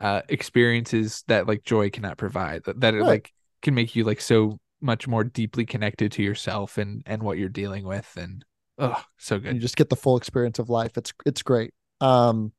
[0.00, 2.64] uh experiences that like joy cannot provide.
[2.64, 6.78] That, that it like can make you like so much more deeply connected to yourself
[6.78, 8.44] and and what you're dealing with and
[8.78, 9.54] oh so good.
[9.54, 10.96] you just get the full experience of life.
[10.96, 11.72] It's it's great.
[12.00, 12.52] Um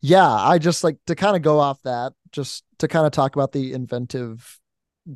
[0.00, 3.34] yeah, I just like to kind of go off that, just to kind of talk
[3.34, 4.60] about the inventive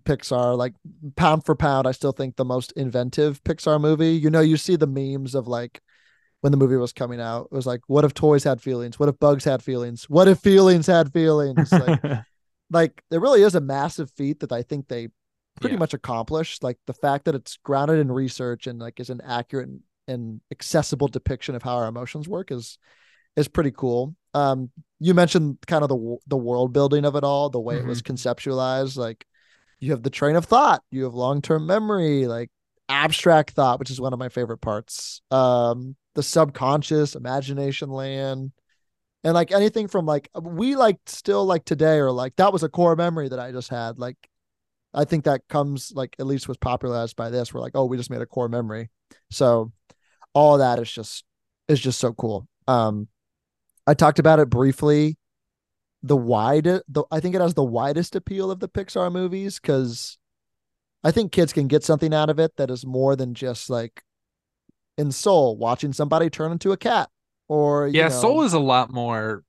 [0.05, 0.57] Pixar.
[0.57, 0.75] Like
[1.17, 4.15] pound for pound, I still think the most inventive Pixar movie.
[4.15, 5.81] You know, you see the memes of like
[6.41, 7.49] when the movie was coming out.
[7.53, 8.99] It was like, what if toys had feelings?
[8.99, 10.11] What if bugs had feelings?
[10.11, 11.71] What if feelings had feelings?
[11.71, 12.03] Like,
[12.71, 15.09] like it really is a massive feat that I think they
[15.63, 15.81] pretty Yeah.
[15.81, 16.63] much accomplished.
[16.63, 20.41] Like the fact that it's grounded in research and like is an accurate and, and
[20.51, 22.79] accessible depiction of how our emotions work is
[23.37, 24.15] is pretty cool.
[24.35, 24.71] Um,
[25.01, 28.03] you mentioned kind of the the world building of it all, the way it was
[28.03, 28.97] conceptualized.
[28.97, 29.27] Like
[29.81, 32.51] you have the train of thought, you have long term memory, like
[32.89, 35.23] abstract thought, which is one of my favorite parts.
[35.31, 38.53] Um, the subconscious, imagination land,
[39.25, 42.69] and like anything from like we like still like today or like that was a
[42.69, 43.99] core memory that I just had.
[43.99, 44.17] Like
[44.95, 47.53] I think that comes like at least was popularized by this.
[47.53, 48.91] We're like, oh, we just made a core memory.
[49.31, 49.73] So
[50.35, 51.25] all that is just
[51.69, 52.47] is just so cool.
[52.69, 53.09] Um
[53.87, 55.19] I talked about it briefly.
[56.03, 60.19] The wide the I think it has the widest appeal of the Pixar movies because
[61.05, 64.03] I think kids can get something out of it that is more than just like
[64.99, 67.09] in Soul watching somebody turn into a cat
[67.49, 69.43] or you yeah, know, Soul is a lot more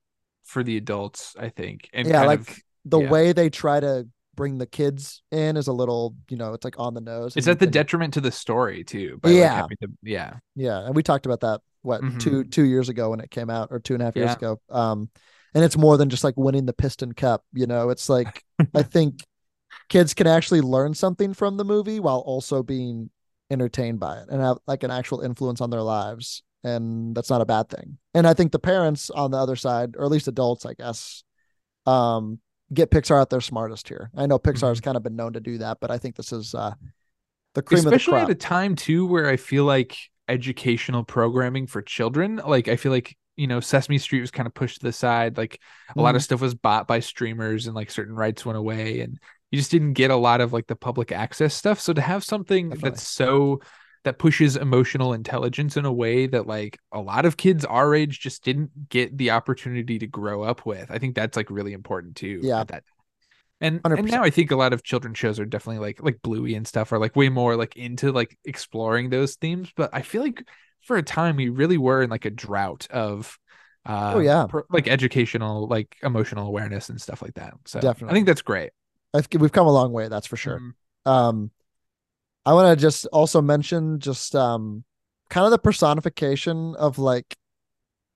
[0.43, 1.89] for the adults, I think.
[1.93, 3.09] And yeah, like of- the yeah.
[3.09, 6.79] way they try to bring the kids in is a little, you know, it's like
[6.79, 7.35] on the nose.
[7.37, 9.19] it's at the and- detriment to the story too.
[9.21, 9.55] By, like, Yeah.
[9.55, 10.33] having to- yeah.
[10.55, 12.19] Yeah, and we talked about that what Mhm.
[12.19, 14.35] two two years ago when it came out, or two and a half years Yeah.
[14.35, 14.61] ago.
[14.69, 15.09] Um,
[15.53, 17.43] and it's more than just like winning the Piston Cup.
[17.53, 18.43] You know, it's like
[18.73, 19.25] I think
[19.89, 23.09] kids can actually learn something from the movie while also being
[23.51, 27.41] entertained by it and have like an actual influence on their lives, and that's not
[27.41, 27.97] a bad thing.
[28.13, 31.23] And I think the parents on the other side, or at least adults, I guess,
[31.85, 32.39] um,
[32.73, 34.11] get Pixar at their smartest here.
[34.15, 36.31] I know Pixar has kind of been known to do that, but I think this
[36.31, 36.73] is uh,
[37.55, 38.01] the cream especially of the crop.
[38.01, 42.75] Especially at a time too where I feel like educational programming for children, like I
[42.75, 45.37] feel like you know Sesame Street was kind of pushed to the side.
[45.37, 45.59] Like
[45.97, 46.25] a lot of Mhm.
[46.25, 49.19] stuff was bought by streamers, and like certain rights went away, and
[49.51, 51.79] you just didn't get a lot of like the public access stuff.
[51.79, 52.89] So to have something Definitely.
[52.89, 53.61] that's so
[54.03, 58.19] that pushes emotional intelligence in a way that like a lot of kids our age
[58.19, 60.91] just didn't get the opportunity to grow up with.
[60.91, 62.39] I think that's like really important too.
[62.43, 62.63] Yeah.
[62.65, 62.83] that
[63.61, 63.99] and 100%.
[63.99, 66.67] and now I think a lot of children's shows are definitely like like Bluey and
[66.67, 69.71] stuff are like way more like into like exploring those themes.
[69.75, 70.43] But I feel like
[70.81, 73.37] for a time we really were in like a drought of
[73.85, 74.47] uh Oh, yeah.
[74.49, 77.53] pro- like educational like emotional awareness and stuff like that.
[77.65, 78.71] So definitely I think that's great.
[79.13, 80.59] I've, we've come a long way, that's for sure.
[80.59, 81.11] Mhm.
[81.11, 81.51] Um,
[82.45, 84.83] I want to just also mention just um,
[85.29, 87.35] kind of the personification of like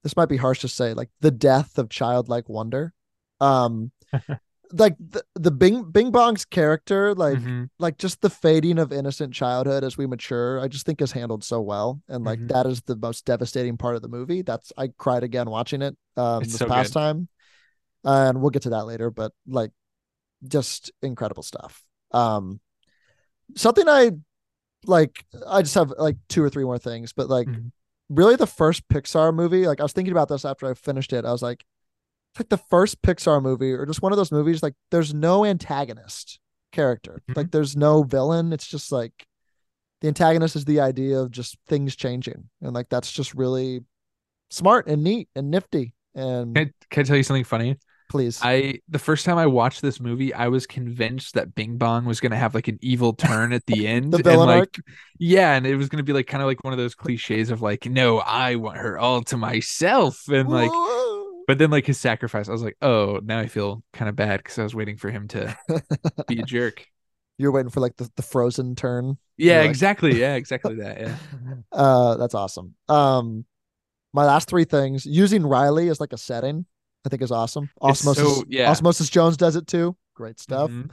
[0.04, 2.94] this might be harsh to say, like the death of childlike wonder.
[3.42, 3.92] Um,
[4.72, 7.70] like the, the Bing Bing Bong's character, like Mhm.
[7.80, 11.44] like just the fading of innocent childhood as we mature, I just think is handled
[11.44, 12.48] so well, and like Mhm.
[12.50, 14.42] that is the most devastating part of the movie.
[14.42, 17.00] That's I cried again watching it um, It's this so past good.
[17.00, 17.28] time,
[18.04, 19.10] and we'll get to that later.
[19.10, 19.72] But like,
[20.48, 21.84] just incredible stuff.
[22.12, 22.60] Um,
[23.56, 24.12] something I
[24.86, 25.26] like.
[25.48, 27.72] I just have like two or three more things, but like Mhm.
[28.10, 29.68] really the first Pixar movie.
[29.68, 31.26] Like I was thinking about this after I finished it.
[31.26, 31.66] I was like,
[32.34, 34.62] it's like the first Pixar movie, or just one of those movies.
[34.64, 36.40] Like there's no antagonist
[36.72, 37.22] character.
[37.30, 37.38] Mhm.
[37.38, 38.54] Like there's no villain.
[38.54, 39.26] It's just like
[40.02, 43.84] the antagonist is the idea of just things changing, and like that's just really
[44.52, 45.94] smart and neat and nifty.
[46.14, 47.78] And Can I, can I tell you something funny?
[48.08, 52.06] Please, I the first time I watched this movie, I was convinced that Bing Bong
[52.06, 54.14] was gonna have like an evil turn at the end.
[54.14, 54.76] the and, like, arc.
[55.20, 57.62] Yeah, and it was gonna be like kind of like one of those cliches of
[57.62, 60.72] like, no, I want her all to myself, and like,
[61.48, 64.40] but then like his sacrifice, I was like, oh, now I feel kind of bad
[64.40, 65.58] because I was waiting for him to
[66.28, 66.86] be a jerk.
[67.38, 69.18] you're waiting for like the, the frozen turn.
[69.38, 70.20] Yeah, like- exactly.
[70.20, 71.00] Yeah, exactly that.
[71.00, 71.16] Yeah.
[71.72, 72.76] Uh, that's awesome.
[72.90, 73.46] Um,
[74.14, 76.66] my last three things using Riley as like a setting,
[77.08, 77.70] I think is awesome.
[77.84, 78.70] It's so- Osmosis, yeah.
[78.70, 79.96] Osmosis Jones does it too.
[80.14, 80.70] Great stuff.
[80.70, 80.92] Mhm.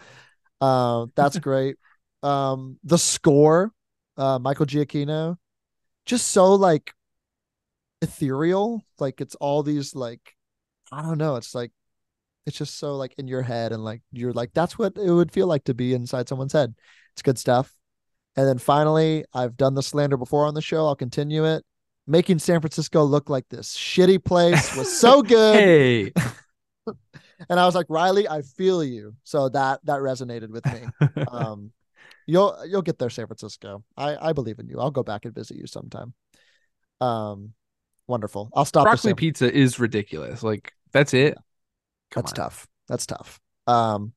[0.61, 1.77] Uh, that's great.
[2.23, 3.73] Um, the score,
[4.17, 5.37] uh, Michael Giacchino,
[6.07, 6.93] just so like
[8.01, 8.83] ethereal.
[8.99, 10.21] Like it's all these like,
[10.93, 11.37] I don't know.
[11.37, 11.73] It's like,
[12.47, 15.33] it's just so like in your head and like you're like that's what it would
[15.33, 16.75] feel like to be inside someone's head.
[17.15, 17.75] It's good stuff.
[18.37, 20.87] And then finally, I've done the slander before on the show.
[20.87, 21.65] I'll continue it.
[22.07, 25.57] Making San Francisco look like this shitty place was so good.
[25.57, 26.13] Hey.
[27.51, 29.17] And I was like, Riley, I feel you.
[29.25, 31.25] So that that resonated with me.
[31.29, 31.73] Um,
[32.27, 33.83] you'll you'll get there, San Francisco.
[33.97, 34.81] I I believe in you.
[34.81, 36.15] I'll go back and visit you sometime.
[37.01, 37.53] Um,
[38.07, 38.51] wonderful.
[38.55, 38.85] I'll stop.
[38.85, 40.43] Broccoli pizza is ridiculous.
[40.43, 41.37] Like that's it.
[42.11, 42.45] Come That's on.
[42.45, 42.69] tough.
[42.89, 43.41] That's tough.
[43.67, 44.13] Um,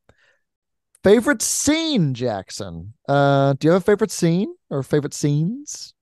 [1.04, 2.94] favorite scene, Jackson.
[3.10, 5.96] Uh, do you have a favorite scene or favorite scenes?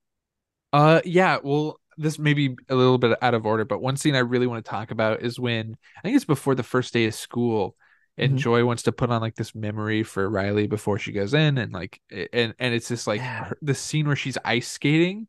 [0.72, 1.38] Uh, yeah.
[1.42, 4.46] Well, this may be a little bit out of order, but one scene I really
[4.46, 7.76] want to talk about is when I think it's before the first day of school.
[8.18, 8.38] and Mhm.
[8.38, 11.70] Joy wants to put on like this memory for Riley before she goes in and
[11.70, 12.00] like
[12.32, 13.52] and and it's just like Yeah.
[13.60, 15.28] the scene where she's ice skating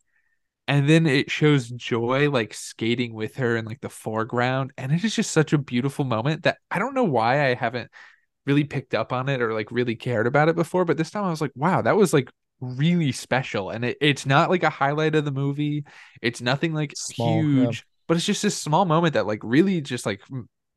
[0.69, 5.03] and then it shows Joy like skating with her in like the foreground and it
[5.03, 7.91] is just such a beautiful moment that I don't know why I haven't
[8.45, 11.25] really picked up on it or like really cared about it before but this time
[11.25, 14.69] I was like wow that was like really special and it, it's not like a
[14.69, 15.83] highlight of the movie
[16.21, 17.71] it's nothing like Small, yeah.
[17.71, 20.21] huge but it's just this small moment that like really just like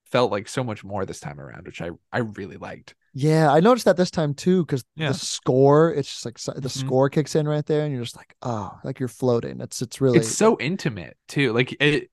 [0.07, 3.59] felt like so much more this time around which i i really liked Yeah, I
[3.61, 5.09] noticed that this time too because Yeah.
[5.09, 6.71] the score, it's just like the Mhm.
[6.71, 9.61] score kicks in right there, and you're just like, oh, like you're floating.
[9.61, 12.11] It's it's really it's so intimate too like it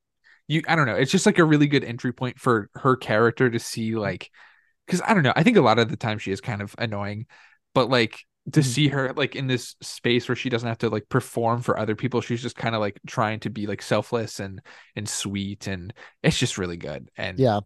[0.48, 3.50] you i don't know it's just like a really good entry point for her character
[3.50, 4.30] to see like
[4.88, 6.76] because i don't know i think a lot of the time she is kind of
[6.80, 7.28] annoying
[7.74, 8.20] but like
[8.54, 8.66] to Mhm.
[8.66, 11.96] see her like in this space where she doesn't have to like perform for other
[11.96, 14.62] people she's just kind of like trying to be like selfless and
[14.96, 17.60] and sweet and it's just really good and yeah,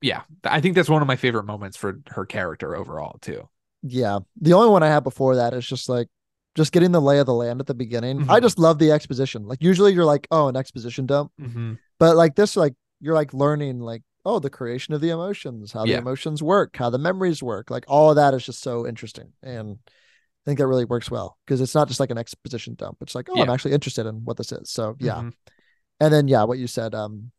[0.00, 3.48] yeah i think that's one of my favorite moments for her character overall too
[3.82, 4.18] yeah.
[4.40, 6.08] The only one I have before that is just like
[6.56, 8.28] just getting the lay of the land at the beginning.
[8.28, 8.42] I Mhm.
[8.42, 9.46] just love the exposition.
[9.46, 11.74] Like usually you're like, oh, an exposition dump, mm-hmm.
[12.00, 15.84] but like this, like you're like learning like oh the creation of the emotions, how
[15.84, 17.70] the emotions work, how the memories work.
[17.70, 19.78] Like all of that is just so interesting and.
[20.46, 22.98] I think that really works well because it's not just like an exposition dump.
[23.00, 24.70] It's like, oh, I'm actually interested in what this is.
[24.70, 25.32] So yeah, Mhm.
[25.98, 27.32] and then yeah, what you said, um,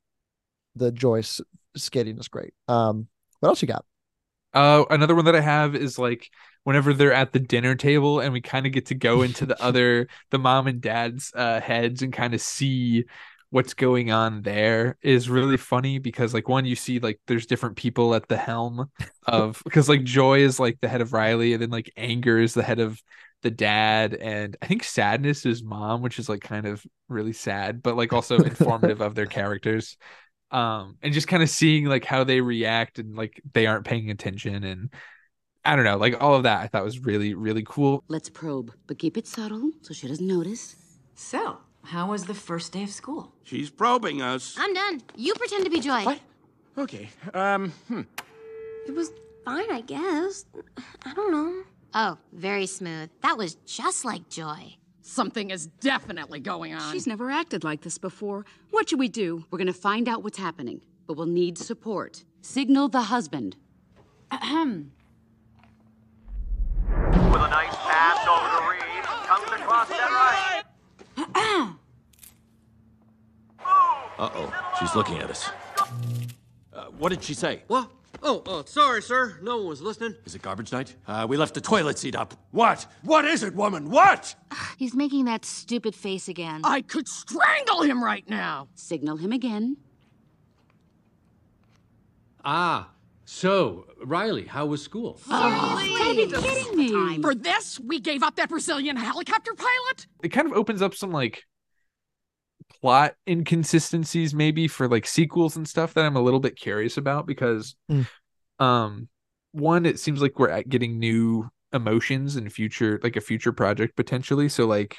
[0.75, 1.39] the Joy's
[1.77, 2.53] skating is great.
[2.67, 3.07] Um,
[3.39, 3.85] what else you got?
[4.53, 6.29] Uh, another one that I have is like
[6.63, 9.61] whenever they're at the dinner table and we kind of get to go into the
[9.63, 13.05] other the mom and dad's uh heads and kind of see
[13.49, 17.77] what's going on there is really funny because like one you see like there's different
[17.77, 18.89] people at the helm
[19.25, 22.53] of because like Joy is like the head of Riley and then like Anger is
[22.53, 23.01] the head of
[23.43, 27.81] the dad and I think Sadness is mom which is like kind of really sad
[27.81, 29.97] but like also informative of their characters
[30.51, 34.09] um and just kind of seeing like how they react and like they aren't paying
[34.09, 34.93] attention and
[35.63, 38.73] I don't know like all of that I thought was really really cool Let's probe,
[38.87, 40.75] but keep it subtle so she doesn't notice.
[41.15, 43.33] So, how was the first day of school?
[43.43, 44.55] She's probing us.
[44.57, 45.01] I'm done.
[45.15, 46.03] You pretend to be Joy.
[46.03, 46.19] What?
[46.77, 47.09] Okay.
[47.33, 48.01] Um, hmm.
[48.87, 49.11] It was
[49.45, 50.45] fine, I guess.
[51.05, 51.63] I don't know.
[51.93, 53.09] Oh, very smooth.
[53.21, 54.75] That was just like Joy.
[55.01, 56.91] Something is definitely going on.
[56.91, 58.45] She's never acted like this before.
[58.71, 59.45] What should we do?
[59.49, 62.25] We're gonna find out what's happening, but we'll need support.
[62.41, 63.55] Signal the husband.
[64.31, 64.91] Ahem.
[66.89, 70.11] With a nice pass over to Reed, comes across that
[74.19, 75.49] Uh-oh, she's looking at us.
[76.73, 77.63] Uh, what did she say?
[77.67, 77.91] What?
[78.23, 79.37] Oh, oh, sorry, sir.
[79.43, 80.15] No one was listening.
[80.25, 80.95] Is it garbage night?
[81.07, 82.33] Uh, we left the toilet seat up.
[82.51, 82.87] What?
[83.03, 83.91] What is it, woman?
[83.91, 84.33] What?
[84.77, 86.61] He's making that stupid face again.
[86.63, 88.69] I could strangle him right now.
[88.75, 89.77] Signal him again.
[92.43, 92.89] Ah,
[93.25, 95.19] so, Riley, how was school?
[95.27, 97.21] Gotta be kidding me.
[97.21, 100.07] For this, we gave up that Brazilian helicopter pilot?
[100.23, 101.43] it kind of opens up some like
[102.69, 107.25] plot inconsistencies maybe for like sequels and stuff that I'm a little bit curious about
[107.25, 108.07] because Mm.
[108.59, 109.09] um
[109.51, 113.95] one it seems like we're at getting new emotions in future like a future project
[113.95, 114.97] potentially so like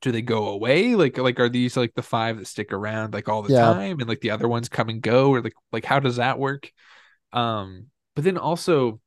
[0.00, 3.28] do they go away like like are these like the five that stick around like
[3.28, 3.72] all the Yeah.
[3.74, 6.38] time and like the other ones come and go or like like how does that
[6.38, 6.70] work
[7.32, 9.00] um but then also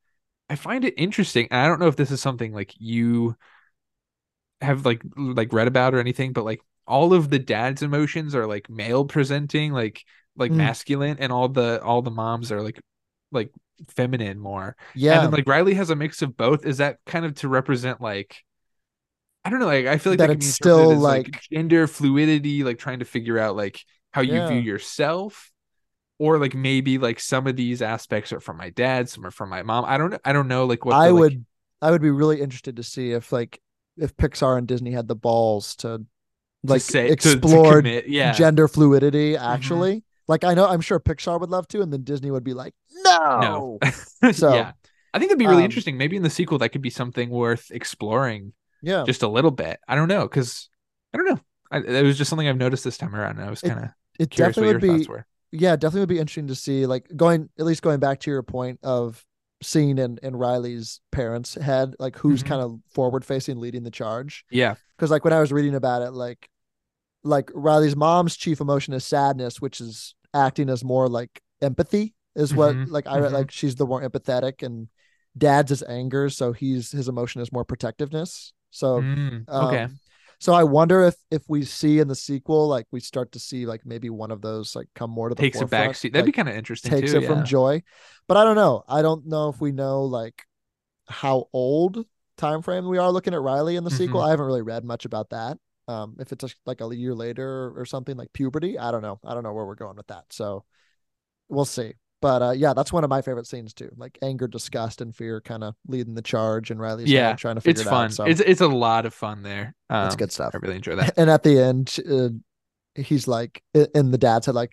[0.49, 3.35] I find it interesting and I don't know if this is something like you
[4.61, 6.61] have like like read about or anything but like
[6.91, 10.03] all of the dad's emotions are like male presenting like
[10.37, 10.55] like Mm.
[10.57, 12.79] masculine and all the all the moms are like
[13.31, 13.51] like
[13.95, 17.25] feminine more Yeah, and then like Riley has a mix of both is that kind
[17.25, 18.37] of to represent like
[19.43, 21.41] I don't know like I feel like That that, can it's be still, like, like-
[21.51, 23.79] gender fluidity like trying to figure out like
[24.11, 24.47] how you Yeah.
[24.49, 25.51] view yourself
[26.19, 29.49] or like maybe like some of these aspects are from my dad some are from
[29.49, 31.45] my mom I don't I don't know like what I the, like- would
[31.81, 33.59] I would be really interested to see if like
[33.97, 36.05] if Pixar and Disney had the balls to
[36.63, 40.03] like say to- to yeah gender fluidity actually.
[40.27, 42.73] Like I know I'm sure Pixar would love to, and then Disney would be like,
[43.03, 43.79] no.
[43.81, 44.71] no So, yeah
[45.13, 47.29] I think that'd be really um, interesting maybe in the sequel that could be something
[47.29, 49.03] worth exploring Yeah.
[49.05, 50.69] just a little bit I don't know because
[51.13, 51.39] I don't know
[51.71, 53.89] I, it was just something I've noticed this time around and I was kind of
[54.19, 56.85] it curious what definitely your would be were yeah, definitely would be interesting to see
[56.85, 59.25] like going at least going back to your point of
[59.61, 62.47] seeing in, in Riley's parents' head, like who's Mhm.
[62.47, 64.45] kind of forward facing leading the charge.
[64.49, 66.47] yeah Because like when I was reading about it, like
[67.23, 72.53] like Riley's mom's chief emotion is sadness, which is acting as more like empathy is
[72.55, 73.33] what Mhm, like I read mhm.
[73.33, 74.87] like she's the more empathetic and
[75.37, 78.53] dad's is anger, so he's his emotion is more protectiveness.
[78.71, 79.87] So Mm, um, okay
[80.39, 83.65] So I wonder if if we see in the sequel, like we start to see
[83.67, 86.13] like maybe one of those like come more to the Takes a backseat.
[86.13, 86.91] That'd be kind of interesting.
[86.91, 87.43] takes too, it from.
[87.43, 87.83] Joy.
[88.27, 88.83] But I don't know.
[88.87, 90.43] I don't know if we know like
[91.07, 92.05] how old
[92.37, 94.21] time frame we are looking at Riley in the sequel.
[94.21, 94.27] Mhm.
[94.27, 95.57] I haven't really read much about that.
[95.87, 99.19] Um, if it's like a year later or something like puberty, I don't know.
[99.25, 100.25] I don't know where we're going with that.
[100.31, 100.63] So
[101.49, 101.93] we'll see.
[102.21, 103.91] But uh, yeah, that's one of my favorite scenes too.
[103.97, 107.61] Like anger, disgust, and fear kind of leading the charge, and Riley's Yeah, trying to
[107.61, 108.09] figure it's it fun.
[108.09, 108.13] out.
[108.13, 109.75] So It's it's a lot of fun there.
[109.89, 110.53] Um, It's good stuff.
[110.53, 111.15] I really enjoy that.
[111.17, 112.29] and at the end, uh,
[113.01, 114.71] he's like, and the dad said like,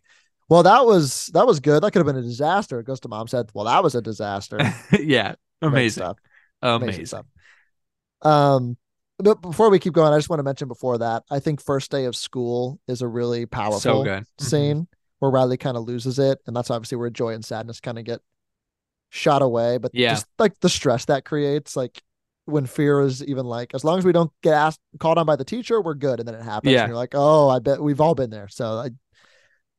[0.49, 1.83] "Well, that was that was good.
[1.83, 4.03] That could have been a disaster." It goes to mom said, "Well, that was a
[4.03, 4.59] disaster."
[5.01, 6.19] yeah, amazing, stuff.
[6.63, 7.07] amazing.
[7.07, 7.27] stuff.
[8.23, 8.77] Um,
[9.19, 11.91] but before we keep going, I just want to mention before that, I think first
[11.91, 14.25] day of school is a really powerful good.
[14.41, 14.45] Mhm.
[14.45, 14.89] scene
[15.19, 18.05] where Riley kind of loses it, and that's obviously where joy and sadness kind of
[18.05, 18.21] get
[19.11, 19.79] shot away.
[19.79, 20.11] But Yeah.
[20.15, 22.03] just like the stress that creates, like
[22.45, 25.37] when fear is even like, as long as we don't get asked called on by
[25.37, 26.83] the teacher, we're good, and then it happens, Yeah.
[26.85, 28.49] and you're like, oh, I bet we've all been there.
[28.49, 28.91] So I,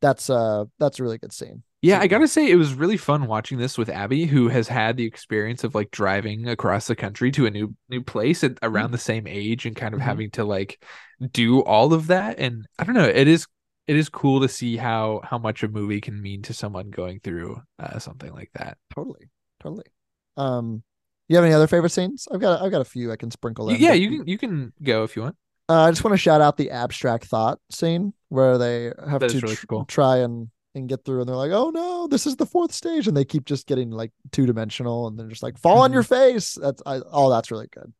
[0.01, 1.63] that's uh, that's a really good scene.
[1.81, 4.97] Yeah, I gotta say it was really fun watching this with Abby, who has had
[4.97, 8.91] the experience of like driving across the country to a new new place at around
[8.91, 10.03] the same age and kind of Mhm.
[10.03, 10.83] having to like
[11.31, 12.37] do all of that.
[12.39, 13.47] And I don't know, it is
[13.87, 17.21] it is cool to see how how much a movie can mean to someone going
[17.21, 18.77] through uh, something like that.
[18.93, 19.29] Totally,
[19.61, 19.85] totally.
[20.37, 20.83] Um,
[21.29, 22.27] you have any other favorite scenes?
[22.31, 23.79] I've got I've got a few I can sprinkle in.
[23.79, 25.37] yeah, you can you can go if you want.
[25.69, 29.27] Uh, I just want to shout out the abstract thought scene where they have That
[29.27, 29.85] is to really tr- cool.
[29.85, 33.07] try and and get through, and they're like, "Oh no, this is the fourth stage,"
[33.07, 36.03] and they keep just getting like two dimensional, and they're just like, "Fall on your
[36.03, 36.13] Mm-hmm.
[36.13, 37.29] face." That's I, all.
[37.29, 37.93] That's really good.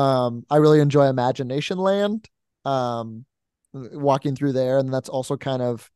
[0.00, 2.28] Um, I really enjoy Imagination Land.
[2.64, 3.24] Um,
[3.72, 5.90] walking through there, and that's also kind of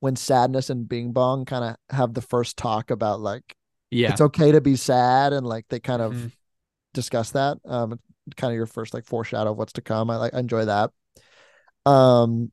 [0.00, 3.56] when Sadness and Bing Bong kind of have the first talk about like
[3.90, 4.10] Yeah.
[4.12, 6.32] it's okay to be sad, and like they kind of Mhm.
[6.94, 7.58] discuss that.
[7.64, 8.00] Um,
[8.36, 10.10] kind of your first like foreshadow of what's to come.
[10.10, 10.90] I like I enjoy that.
[11.86, 12.52] Um,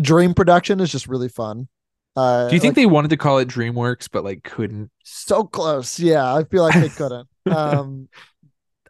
[0.00, 1.68] Dream production is just really fun.
[2.16, 4.90] Uh, Do you think like, they wanted to call it DreamWorks but like couldn't?
[5.04, 5.98] so close?
[5.98, 7.28] Yeah, I feel like they couldn't.
[7.50, 8.08] um,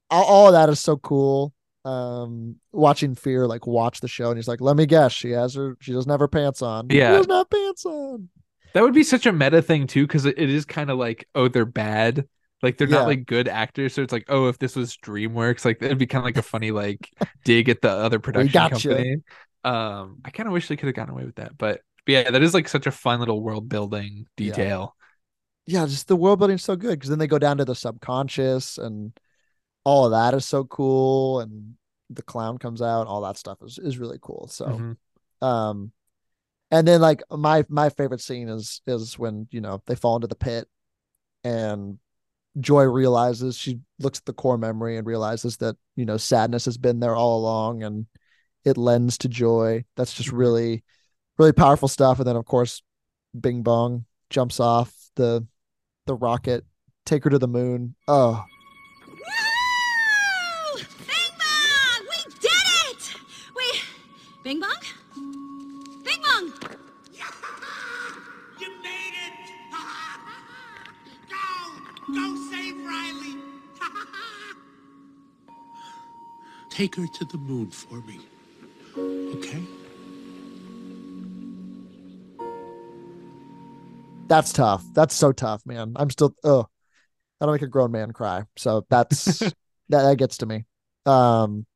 [0.08, 1.52] all, all of that is so cool.
[1.84, 5.54] Um, watching Fear like watch the show, and he's like, "Let me guess, she has
[5.54, 6.88] her, she doesn't have her pants on.
[6.90, 8.28] Yeah, she doesn't have pants on."
[8.74, 11.48] That would be such a meta thing too, because it, is kind of like, oh,
[11.48, 12.28] they're bad.
[12.62, 12.98] Like they're Yeah.
[12.98, 13.94] not like good actors.
[13.94, 16.42] So it's like, oh, if this was DreamWorks, like it'd be kind of like a
[16.42, 17.10] funny like
[17.44, 18.88] dig at the other production gotcha.
[18.88, 19.16] company.
[19.64, 21.80] Um, I kind of wish they could have gotten away with that, but
[22.10, 24.94] yeah, that is like such a fun little world building detail.
[25.66, 28.78] yeah, just the world building's so good because then they go down to the subconscious
[28.78, 29.12] and
[29.84, 31.74] all of that is so cool and
[32.10, 34.48] the clown comes out, all that stuff is, is really cool.
[34.48, 34.96] So Mhm.
[35.42, 35.92] um
[36.70, 40.28] and then like my my favorite scene is is when, you know, they fall into
[40.28, 40.68] the pit
[41.44, 41.98] and
[42.60, 46.78] Joy realizes she looks at the core memory and realizes that, you know, sadness has
[46.78, 48.06] been there all along and
[48.64, 49.84] it lends to joy.
[49.96, 50.84] That's just really,
[51.40, 52.18] really powerful stuff.
[52.18, 52.82] And then of course,
[53.38, 55.46] Bing Bong jumps off the
[56.06, 56.64] the rocket,
[57.06, 57.94] take her to the moon.
[58.06, 58.44] Oh,
[59.08, 59.14] Woo!
[61.06, 62.06] Bing Bong!
[62.10, 63.14] We did it!
[63.56, 63.64] We.
[64.44, 64.76] Bing Bong?
[66.04, 66.52] Bing Bong!
[68.60, 69.32] You made it!
[71.30, 71.46] go!
[72.12, 73.34] Go save Riley!
[76.70, 78.20] Take her to the moon for me.
[79.36, 79.79] Okay?
[84.30, 84.82] That's tough.
[84.94, 85.92] That's so tough, man.
[85.96, 86.66] I'm still oh,
[87.38, 88.44] that'll make a grown man cry.
[88.56, 89.54] So that's that,
[89.90, 90.64] that gets to me.
[91.04, 91.66] Um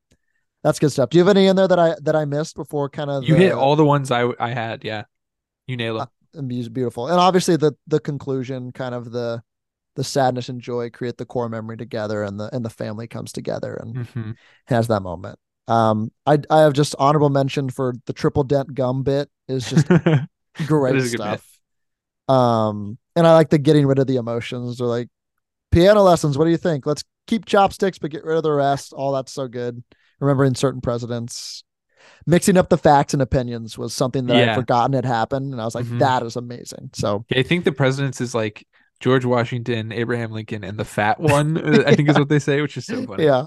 [0.63, 1.11] that's good stuff.
[1.11, 3.35] Do you have any in there that I that I missed before kind of You
[3.35, 4.83] hit all the ones I I had.
[4.85, 5.05] Yeah,
[5.67, 6.09] you nailed them.
[6.33, 7.09] and be- beautiful.
[7.09, 9.43] And obviously the the conclusion, kind of the
[9.97, 13.31] the sadness and joy create the core memory together and the and the family comes
[13.33, 14.37] together and Mhm.
[14.67, 15.39] has that moment.
[15.69, 19.87] Um I I have just honorable mention for the triple dent gum bit is just
[20.67, 21.54] great is stuff.
[22.29, 24.79] Um and I like the getting rid of the emotions.
[24.79, 25.09] They're like
[25.70, 26.87] piano lessons, what do you think?
[26.87, 28.93] Let's keep chopsticks but get rid of the rest.
[28.93, 29.83] All that's so good.
[30.20, 31.64] Remembering certain presidents.
[32.27, 35.53] Mixing up the facts and opinions was something that I'd forgotten had happened.
[35.53, 36.01] And I was like, Mhm.
[36.01, 36.91] that is amazing.
[36.93, 38.66] So Yeah, I think the presidents is like
[39.01, 41.57] George Washington, Abraham Lincoln, and the fat one.
[41.59, 43.25] uh, I think is what they say, which is so funny.
[43.25, 43.47] yeah.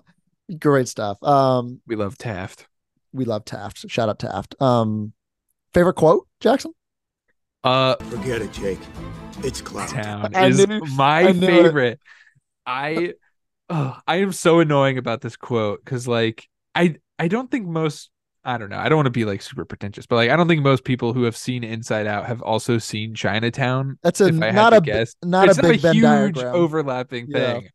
[0.59, 1.21] Great stuff.
[1.23, 2.67] Um we love Taft.
[3.13, 3.85] we love Taft.
[3.89, 4.55] Shout out Taft.
[4.61, 5.13] Um
[5.73, 6.73] favorite quote, Jackson?
[7.67, 8.79] Uh, Forget it, Jake.
[9.43, 9.87] It's clown.
[9.89, 11.63] town I is knew- my I knew it.
[11.63, 11.99] favorite.
[12.65, 13.13] I,
[13.69, 18.09] oh, I am so annoying about this quote because like I I don't think most
[18.43, 20.47] I don't know I don't want to be like super pretentious, but like I don't
[20.47, 23.99] think most people who have seen Inside Out have also seen Chinatown.
[24.01, 25.79] That's a if I had not to a bi- guess, not it's a not Big
[25.79, 26.03] a Venn huge
[26.35, 26.55] diagram.
[26.55, 27.53] overlapping Yeah.
[27.59, 27.69] thing.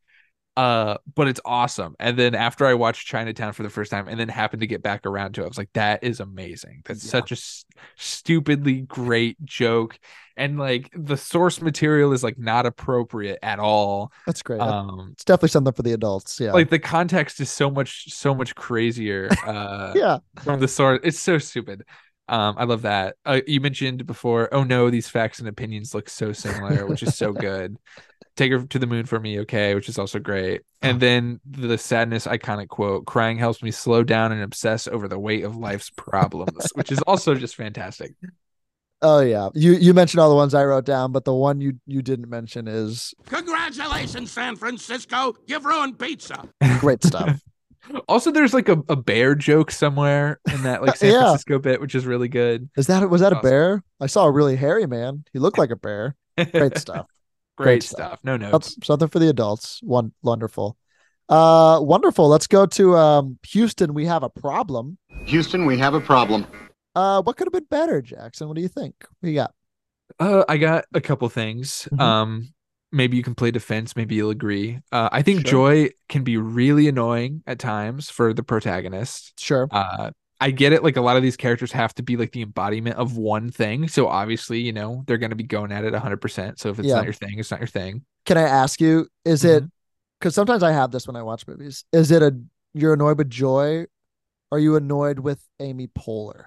[0.55, 1.97] Uh, but it's awesome.
[1.99, 4.83] And then after I watched Chinatown for the first time and then happened to get
[4.83, 6.83] back around to it, I was like, that is amazing.
[6.85, 7.11] That's Yeah.
[7.11, 7.65] such a s-
[7.97, 9.99] stupidly great joke.
[10.37, 14.13] And like the source material is like not appropriate at all.
[14.27, 14.61] That's great.
[14.61, 16.39] Um, it's definitely something for the adults.
[16.39, 16.53] Yeah.
[16.53, 20.19] like the context is so much so much crazier uh yeah.
[20.43, 21.85] from the source it's so stupid
[22.29, 26.09] um i love that uh, you mentioned before oh no these facts and opinions look
[26.09, 27.77] so similar which is so good
[28.37, 31.77] take her to the moon for me okay which is also great and then the
[31.77, 35.91] sadness iconic quote crying helps me slow down and obsess over the weight of life's
[35.91, 38.15] problems which is also just fantastic
[39.05, 39.49] Oh yeah.
[39.53, 42.31] You you mentioned all the ones I wrote down, but the one you you didn't
[42.31, 45.35] mention is Congratulations, San Francisco.
[45.49, 46.49] You've ruined pizza.
[46.79, 47.41] great stuff.
[48.09, 51.19] also there's like a, a bear joke somewhere in that like san Yeah.
[51.23, 53.83] francisco bit which is really good Is that was that a bear?
[54.01, 55.25] I saw a really hairy man.
[55.33, 56.15] He looked like a bear.
[56.53, 57.07] Great stuff.
[57.63, 58.07] Great, Great stuff.
[58.09, 58.19] stuff.
[58.25, 59.81] no notes That's something for the adults.
[59.83, 60.77] One wonderful.
[61.29, 62.29] Uh wonderful.
[62.29, 63.95] Let's go to um Houston.
[63.95, 64.99] We have a problem.
[65.27, 66.47] Houston, we have a problem.
[66.95, 68.49] Uh what could have been better, Jackson?
[68.49, 68.95] What do you think?
[69.21, 69.55] What you got?
[70.21, 71.89] Uh, I got a couple things.
[71.91, 72.01] Mhm.
[72.01, 72.55] Um,
[72.93, 73.97] maybe you can play defense.
[73.97, 74.79] Maybe you'll agree.
[74.93, 75.51] Uh, I think Sure.
[75.73, 79.41] Joy can be really annoying at times for the protagonist.
[79.41, 79.67] Sure.
[79.71, 80.11] Uh,
[80.43, 80.83] I get it.
[80.83, 83.89] Like a lot of these characters have to be like the embodiment of one thing.
[83.89, 86.59] So obviously, you know, they're going to be going at it 100%.
[86.59, 86.97] So if it's Yeah.
[86.97, 88.05] not your thing, it's not your thing.
[88.25, 89.67] Can I ask you, is Mm-hmm.
[89.67, 89.71] it
[90.19, 91.85] because sometimes I have this when I watch movies.
[91.93, 92.37] Is it a
[92.75, 93.87] you're annoyed with Joy?
[94.51, 96.47] Or are you annoyed with Amy Poehler?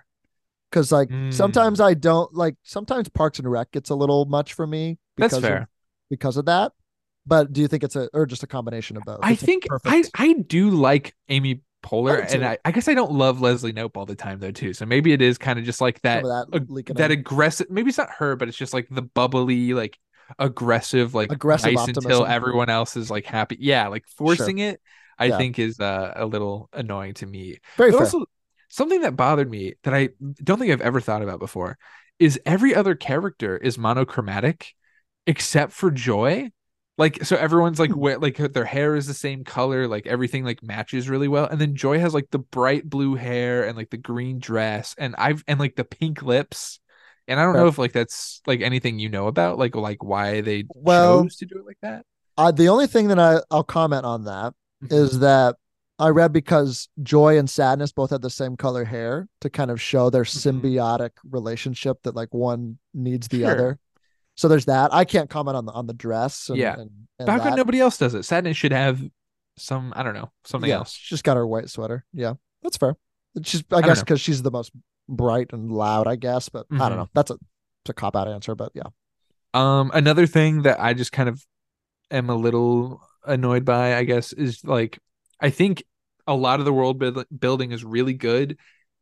[0.69, 1.33] Because like Mm.
[1.33, 5.33] sometimes I don't like sometimes Parks and Rec gets a little much for me That's
[5.33, 5.61] because fair.
[5.61, 5.67] of
[6.09, 6.73] because of that.
[7.25, 9.19] But do you think it's a or just a combination of both?
[9.23, 12.45] I It's think I, I do like Amy Poehler, I and.
[12.45, 14.73] I, I guess I don't love Leslie Knope all the time though too.
[14.73, 17.69] So maybe it is kind of just like that some that that aggressive.
[17.69, 19.97] Maybe it's not her, but it's just like the bubbly, like
[20.39, 23.57] aggressive, like Aggressive nice until everyone else is like happy.
[23.59, 24.81] Yeah, like forcing it,
[25.19, 25.37] I Yeah.
[25.37, 27.59] think is uh, a little annoying to me.
[27.77, 28.05] Very But fair.
[28.05, 28.25] also
[28.69, 30.09] something that bothered me that I
[30.43, 31.77] don't think I've ever thought about before
[32.19, 34.73] is every other character is monochromatic
[35.27, 36.51] except for Joy.
[36.97, 37.95] Like so everyone's like Hmm.
[37.95, 41.45] we- like their hair is the same color, like everything like matches really well.
[41.45, 45.15] And then Joy has like the bright blue hair and like the green dress and
[45.17, 46.79] I've and like the pink lips.
[47.27, 50.41] And I don't know if like that's like anything you know about like like why
[50.41, 52.05] they Well, chose to do it like that.
[52.37, 54.53] Uh, the only thing that I, I'll comment on that
[54.89, 55.19] is Mm-hmm.
[55.19, 55.55] that
[55.97, 59.81] I read because joy and sadness both had the same color hair to kind of
[59.81, 63.49] show their symbiotic relationship that like one needs the Mm-hmm.
[63.49, 63.51] Sure.
[63.51, 63.79] other.
[64.35, 64.93] So there's that.
[64.93, 66.49] I can't comment on the on the dress.
[66.49, 66.73] And, Yeah.
[66.79, 68.23] and, and how come nobody else does it?
[68.23, 69.01] Sadness should have
[69.57, 70.91] some I don't know, something yeah, else.
[70.91, 72.03] She's just got her white sweater.
[72.13, 72.95] Yeah, that's fair.
[73.43, 74.71] She's I, don't guess because she's the most
[75.07, 76.07] bright and loud.
[76.07, 76.79] I guess, but I Mhm.
[76.89, 77.09] don't know.
[77.13, 77.37] That's a
[77.87, 78.87] a cop out answer, but yeah.
[79.53, 81.45] Um, another thing that I just kind of
[82.11, 84.99] am a little annoyed by, I guess, is like
[85.39, 85.83] I think
[86.27, 88.57] a lot of the world build- building is really good,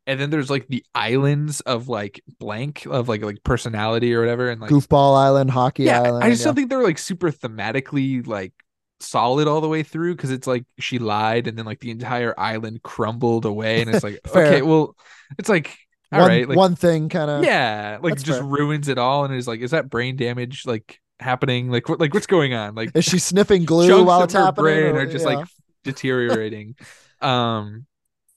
[0.06, 4.50] and then there's like the islands of like blank of like like personality or whatever,
[4.50, 6.24] and like Goofball Island, Hockey yeah, Island.
[6.24, 6.46] I just yeah.
[6.46, 8.52] don't think they're like super thematically like
[9.00, 12.38] solid all the way through because it's like she lied and then like the entire
[12.38, 14.96] island crumbled away, and it's like okay, well,
[15.38, 15.76] it's like
[16.12, 18.42] all one, right, like one thing kind of yeah like just fair.
[18.42, 22.12] ruins it all and is like is that brain damage like happening like what like
[22.14, 24.64] what's going on like Is she sniffing glue while it's her happening?
[24.64, 25.36] brain or- are just yeah.
[25.36, 25.48] like
[25.82, 26.76] deteriorating
[27.20, 27.86] um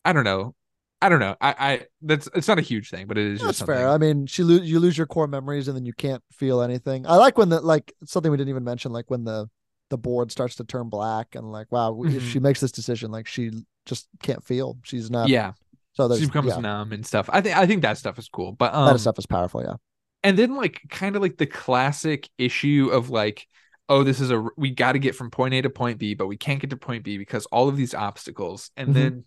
[0.04, 0.56] i don't know
[1.02, 3.60] i don't know i i that's it's not a huge thing but it is That's
[3.60, 3.88] just fair.
[3.88, 7.06] I mean, she lo- you lose your core memories and then you can't feel anything.
[7.06, 9.48] I like when the like something we didn't even mention, like when the
[9.90, 12.32] the board starts to turn black and like, wow, if Mhm.
[12.32, 13.52] she makes this decision, like she
[13.86, 14.78] just can't feel.
[14.84, 15.30] She's not.
[15.30, 15.54] yeah
[15.94, 18.52] So she becomes yeah, numb and stuff i think i think that stuff is cool
[18.52, 19.62] but that um stuff is powerful.
[19.64, 19.76] Yeah.
[20.24, 23.48] and then like kind of like the classic issue of like
[23.90, 26.28] oh this is a we got to get from point a to point b but
[26.28, 28.94] we can't get to point b because all of these obstacles and Mhm.
[28.94, 29.26] then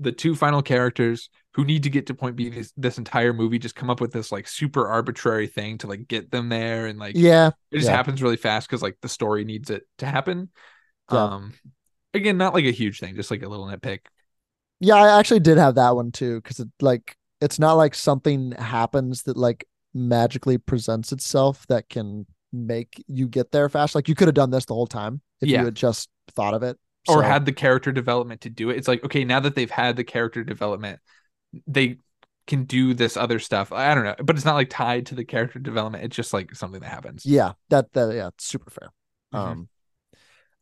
[0.00, 3.58] the two final characters who need to get to point b this, this entire movie
[3.58, 6.98] just come up with this like super arbitrary thing to like get them there and
[6.98, 7.50] like Yeah.
[7.70, 7.96] it just yeah.
[7.96, 10.50] happens really fast because like the story needs it to happen
[11.12, 11.24] Yeah.
[11.24, 11.54] um
[12.14, 14.00] again not like a huge thing just like a little nitpick
[14.80, 18.52] Yeah, I actually did have that one too, because it like it's not like something
[18.52, 23.94] happens that like magically presents itself that can make you get there fast.
[23.94, 25.60] Like you could have done this the whole time if Yeah.
[25.60, 26.78] you had just thought of it.
[27.08, 28.76] Or So- had the character development to do it.
[28.76, 31.00] It's like, okay, now that they've had the character development,
[31.66, 31.98] they
[32.46, 33.72] can do this other stuff.
[33.72, 36.04] I don't know, but it's not like tied to the character development.
[36.04, 37.24] It's just like something that happens.
[37.24, 38.90] Yeah, that that yeah, it's super fair.
[39.32, 39.38] Mhm.
[39.38, 39.68] Um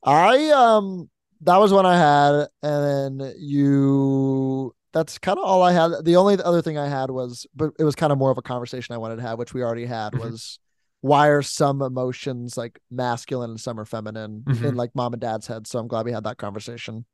[0.05, 1.11] I um
[1.43, 6.05] that was one I had, and then you that's kind of all I had.
[6.05, 8.43] The only other thing I had was but it was kind of more of a
[8.43, 10.21] conversation I wanted to have, which we already had, Mhm.
[10.21, 10.59] was
[11.01, 14.65] why are some emotions like masculine and some are feminine Mhm.
[14.71, 15.67] in like mom and dad's head.
[15.67, 17.05] So I'm glad we had that conversation.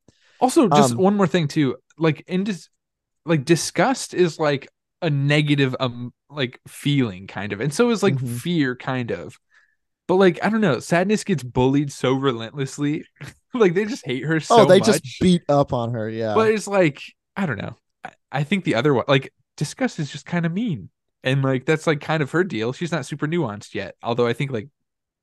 [0.40, 1.76] Also, just Um, one more thing too.
[1.98, 2.68] Like in dis-
[3.26, 4.68] like disgust is like
[5.02, 7.60] a negative um like feeling kind of.
[7.60, 8.38] And so is like Mhm.
[8.40, 9.38] fear kind of.
[10.08, 13.04] But like I don't know, sadness gets bullied so relentlessly.
[13.54, 14.86] like they just hate her so oh, they much.
[14.86, 16.08] just beat up on her.
[16.10, 16.34] Yeah.
[16.34, 17.02] But it's like
[17.36, 17.76] I don't know.
[18.04, 20.88] I, I think the other one like disgust is just kind of mean.
[21.24, 22.72] And like that's like kind of her deal.
[22.72, 23.96] She's not super nuanced yet.
[24.02, 24.68] Although I think like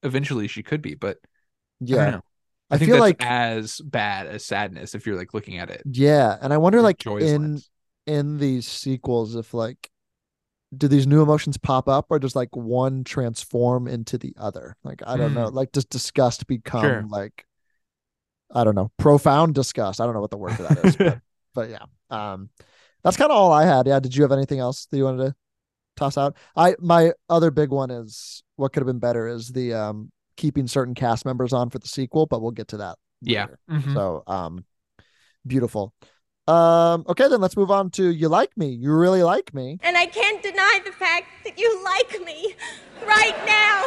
[0.04, 2.10] eventually she could be, but I yeah.
[2.12, 2.22] know.
[2.70, 5.70] I, I think feel that's like- as bad as sadness if you're like looking at
[5.70, 5.84] it.
[5.86, 7.20] Yeah, and I wonder like in
[7.54, 7.70] lens.
[8.08, 9.90] in these sequels if like
[10.76, 14.76] do these new emotions pop up or does like one transform into the other?
[14.84, 15.48] Like I don't know.
[15.50, 16.88] Like does disgust become Hmm.
[16.88, 17.04] Sure.
[17.10, 17.46] like
[18.54, 20.02] I don't know, profound disgust.
[20.02, 21.20] I don't know what the word for that is, but
[21.54, 21.86] but yeah.
[22.10, 22.50] Um
[23.04, 23.86] that's kind of all I had.
[23.88, 25.36] Yeah, did you have anything else that you wanted to
[26.02, 26.36] toss out?
[26.56, 30.68] I my other big one is what could have been better is the um keeping
[30.68, 33.42] certain cast members on for the sequel, but we'll get to that Yeah.
[33.44, 33.60] later.
[33.70, 33.94] Mhm.
[33.94, 34.66] So um
[35.46, 35.94] beautiful.
[36.48, 38.70] Um okay then let's move on to you like me.
[38.70, 39.78] You really like me.
[39.84, 42.56] And I can't deny the fact that you like me.
[43.06, 43.84] Right now.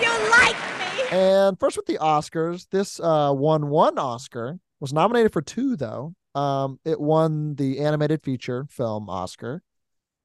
[0.00, 1.16] You like me.
[1.16, 6.14] And first with the Oscars, this uh won one Oscar, was nominated for two though.
[6.34, 9.62] Um it won the animated feature film Oscar.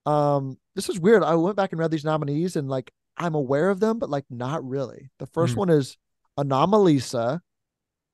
[0.05, 1.23] Um this is weird.
[1.23, 4.25] I went back and read these nominees and like I'm aware of them but like
[4.29, 5.09] not really.
[5.19, 5.59] The first Hmm.
[5.61, 5.97] one is
[6.37, 7.39] Anomalisa.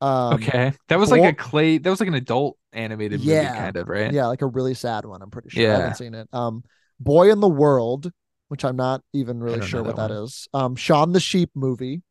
[0.01, 0.73] Um okay.
[0.87, 3.55] That was like a clay that was like an adult animated movie Yeah.
[3.55, 4.11] kind of, right?
[4.11, 5.21] Yeah, like a really sad one.
[5.21, 5.63] I'm pretty sure.
[5.63, 5.69] Yeah.
[5.75, 6.27] I haven't seen it.
[6.33, 6.63] Um,
[6.99, 8.11] Boy in the World,
[8.47, 10.23] which I'm not even really sure know what that that one.
[10.23, 10.47] is.
[10.53, 12.01] Um, Shaun the Sheep movie,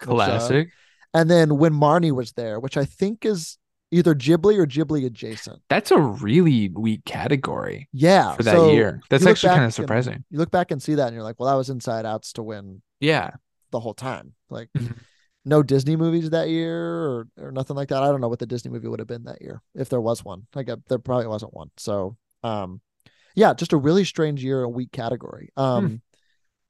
[0.00, 0.68] which, uh, Classic.
[1.14, 3.58] and then When Marnie Was There, which I think is
[3.90, 5.60] either Ghibli or Ghibli adjacent.
[5.68, 9.00] That's a really weak category Yeah, for that so year.
[9.10, 10.14] That's actually kind of surprising.
[10.14, 12.32] and- you look back and see that, and you're like, well, that was Inside Outs
[12.34, 13.30] to win Yeah.
[13.70, 14.34] the whole time.
[14.50, 14.98] Like, Mhm.
[15.44, 18.02] no Disney movies that year or or nothing like that.
[18.02, 20.24] I don't know what the Disney movie would have been that year if there was
[20.24, 20.46] one.
[20.54, 21.70] Like, uh, there probably wasn't one.
[21.78, 22.80] So, um,
[23.34, 25.50] yeah, just a really strange year, a weak category.
[25.56, 26.02] Um,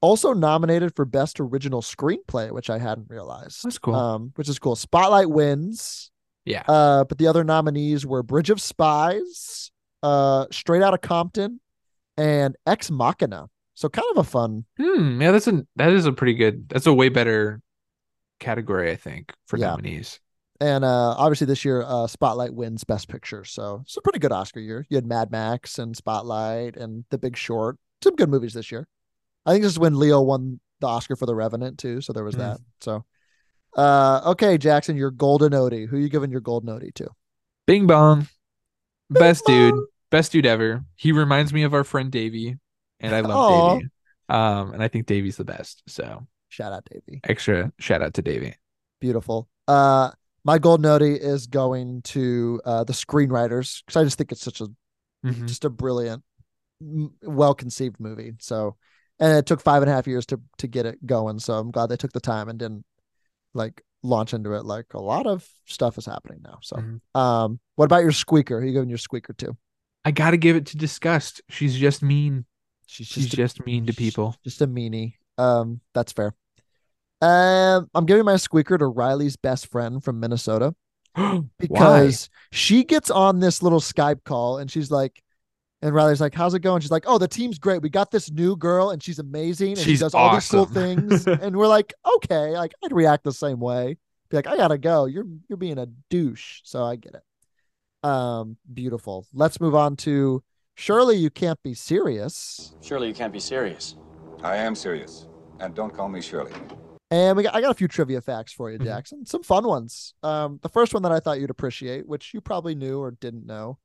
[0.00, 3.64] also nominated for best original screenplay, which I hadn't realized.
[3.64, 3.94] That's cool.
[3.96, 4.76] Um, which is cool.
[4.76, 6.12] Spotlight wins.
[6.44, 6.62] Yeah.
[6.66, 9.70] Uh, but the other nominees were Bridge of Spies,
[10.02, 11.60] uh, Straight Outta Compton,
[12.16, 13.48] and Ex Machina.
[13.74, 14.64] So kind of a fun.
[14.78, 15.20] Hmm.
[15.22, 16.68] Yeah, that's a that is a pretty good.
[16.68, 17.60] That's a way better
[18.40, 19.68] category, I think, for Yeah.
[19.70, 20.20] nominees.
[20.60, 23.44] And uh, obviously this year, uh, Spotlight wins Best Picture.
[23.44, 24.84] So it's a pretty good Oscar year.
[24.88, 27.76] You had Mad Max and Spotlight and The Big Short.
[28.02, 28.88] Some good movies this year.
[29.46, 32.00] I think this is when Leo won the Oscar for The Revenant too.
[32.00, 32.38] So there was Mm.
[32.38, 32.58] that.
[32.80, 33.04] So,
[33.76, 35.86] uh, okay, Jackson, your golden Odie.
[35.88, 37.08] Who you giving your golden Odie to?
[37.66, 38.28] Bing bong.
[39.10, 39.74] Best dude.
[40.10, 40.84] Best dude ever.
[40.96, 42.56] He reminds me of our friend Davey,
[43.00, 43.74] and I love Aw.
[43.74, 43.88] Davey.
[44.30, 45.82] Um, and I think Davey's the best.
[45.86, 47.20] So Shout out, Davey.
[47.24, 48.54] extra shout out to Davey.
[49.00, 49.48] Beautiful.
[49.66, 50.10] Uh,
[50.44, 54.60] my golden Odie is going to uh the screenwriters because I just think it's such
[54.60, 54.68] a
[55.26, 55.46] Mhm.
[55.46, 56.22] just a brilliant,
[56.80, 58.32] well conceived movie.
[58.40, 58.76] So,
[59.18, 61.38] and it took five and a half years to to get it going.
[61.38, 62.84] So I'm glad they took the time and didn't
[63.54, 64.64] like launch into it.
[64.64, 66.58] Like a lot of stuff is happening now.
[66.62, 67.00] So, Mhm.
[67.20, 68.60] um, what about your squeaker?
[68.60, 69.56] Who you giving your squeaker to?
[70.04, 71.42] I gotta give it to Disgust.
[71.48, 72.44] She's just mean.
[72.86, 74.34] She's She's just a- just mean to people.
[74.44, 75.14] Just a meanie.
[75.36, 76.34] Um, that's fair.
[77.20, 80.74] Um, I'm giving my squeaker to Riley's best friend from Minnesota.
[81.14, 81.42] Why?
[81.58, 85.20] because she gets on this little Skype call and she's like,
[85.82, 87.82] and Riley's like, "How's it going?" She's like, "Oh, the team's great.
[87.82, 90.66] We got this new girl and she's amazing and she She's does all these cool
[90.66, 93.96] things." and we're like, "Okay, like I'd react the same way.
[94.30, 95.06] Be like, I gotta go.
[95.06, 98.08] You're you're being a douche." So I get it.
[98.08, 99.26] Um, beautiful.
[99.32, 100.42] Let's move on to
[100.76, 102.72] Surely you can't be serious.
[102.80, 103.96] Surely you can't be serious.
[104.44, 105.26] I am serious.
[105.58, 106.52] And don't call me Shirley.
[107.10, 108.82] And we got, I got a few trivia facts for Mm-hmm.
[108.84, 109.26] you, Jackson.
[109.26, 110.14] Some fun ones.
[110.22, 113.44] Um, the first one that I thought you'd appreciate, which you probably knew or didn't
[113.44, 113.78] know.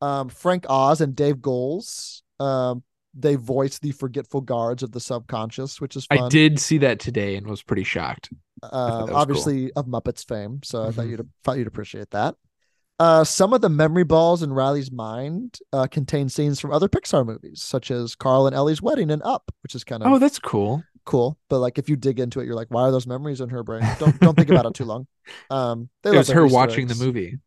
[0.00, 2.22] Um, Frank Oz and Dave Goelz.
[2.38, 2.82] Um,
[3.14, 6.18] they voice the forgetful guards of the subconscious, which is fun.
[6.20, 8.30] I did see that today and was pretty shocked.
[8.62, 9.16] Um, was cool.
[9.16, 11.10] obviously of Muppets fame, so I thought Mhm.
[11.10, 12.36] you'd thought you'd appreciate that.
[12.98, 17.24] Uh, some of the memory balls in Riley's mind uh, contain scenes from other Pixar
[17.26, 20.38] movies, such as Carl and Ellie's wedding and Up, which is kind of Oh, that's
[20.38, 20.84] cool.
[21.06, 21.38] cool.
[21.48, 23.62] But like if you dig into it, you're like, why are those memories in her
[23.62, 23.82] brain?
[23.98, 25.06] Don't don't think about it too long.
[25.50, 26.98] Um, they It was her watching eggs.
[26.98, 27.38] the movie.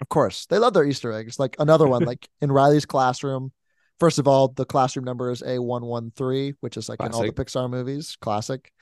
[0.00, 1.38] Of course, they love their Easter eggs.
[1.38, 3.52] Like another one, like in Riley's classroom.
[3.98, 7.12] First of all, the classroom number is A one one three, which is like in
[7.12, 8.72] all the Pixar movies, classic.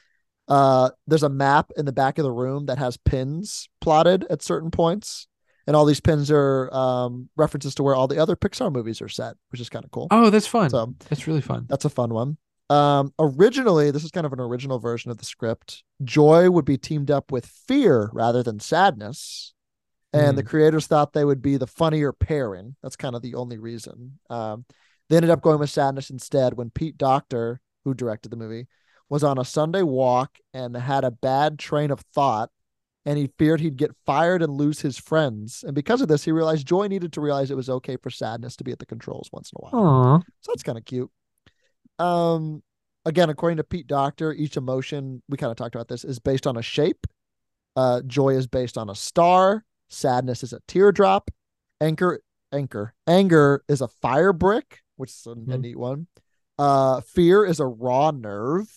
[0.47, 4.43] Uh, there's a map in the back of the room that has pins plotted at
[4.43, 5.27] certain points,
[5.67, 9.09] and all these pins are um, references to where all the other Pixar movies are
[9.09, 10.07] set, which is kind of cool.
[10.11, 10.71] Oh, that's fun.
[10.71, 11.67] So That's really fun.
[11.69, 12.39] that's a fun one.
[12.71, 15.83] Um, originally, this is kind of an original version of the script.
[16.05, 19.53] Joy would be teamed up with Fear rather than Sadness,
[20.19, 22.77] and the creators thought they would be the funnier pairing.
[22.83, 24.19] That's kind of the only reason.
[24.31, 24.65] Um,
[25.09, 28.67] they ended up going with Sadness instead when Pete Docter, who directed the movie,
[29.09, 32.51] was on a Sunday walk and had a bad train of thought,
[33.07, 35.65] and he feared he'd get fired and lose his friends.
[35.67, 38.57] And because of this, he realized Joy needed to realize it was okay for Sadness
[38.57, 39.85] to be at the controls once in a while.
[39.85, 40.19] Aw.
[40.43, 41.11] So that's kind of cute.
[41.99, 42.63] Um,
[43.07, 46.47] again, according to Pete Docter, each emotion we kind of talked about this is based
[46.47, 47.07] on a shape.
[47.75, 49.65] Uh, joy is based on a star.
[49.89, 51.31] Sadness is a teardrop.
[51.81, 52.21] Anchor,
[52.53, 56.07] anchor, anger is a fire brick, which is a, a neat one.
[56.59, 58.69] Uh, fear is a raw nerve.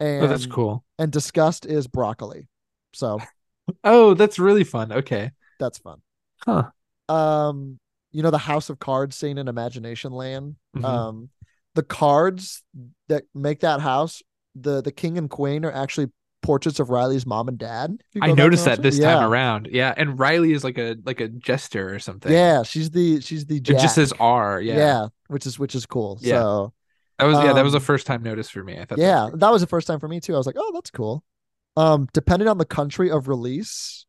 [0.00, 0.84] And Oh, that's cool.
[0.98, 2.48] And disgust is broccoli.
[2.94, 3.20] So
[3.84, 4.92] Oh, that's really fun.
[4.92, 5.30] Okay.
[5.60, 6.00] that's fun.
[6.44, 6.70] Huh.
[7.08, 7.78] um
[8.10, 10.84] you know the house of cards scene in imagination land Mhm.
[10.84, 11.30] um
[11.74, 12.62] the cards
[13.08, 14.22] that make that house
[14.56, 16.10] the the king and queen are actually
[16.42, 19.68] portraits of riley's mom and dad I noticed that this time around.
[19.70, 22.30] Yeah, and Riley is like a like a jester or something.
[22.32, 23.90] yeah she's the she's the It just Jack.
[23.90, 24.60] says R.
[24.60, 24.76] Yeah.
[24.76, 26.40] Yeah, which is which is cool Yeah.
[26.40, 26.72] so
[27.18, 28.74] That was yeah, that was a um, first time notice for me.
[28.74, 30.46] I thought that yeah was that was the first time for me too i was
[30.46, 31.22] like oh that's cool
[31.76, 34.04] um depending on the country of release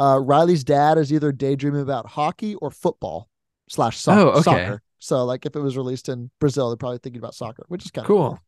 [0.00, 3.28] uh riley's dad is either daydreaming about hockey or football
[3.68, 4.42] slash so- Oh, okay.
[4.42, 7.84] soccer so like if it was released in brazil they're probably thinking about soccer which
[7.84, 8.38] is kind of cool.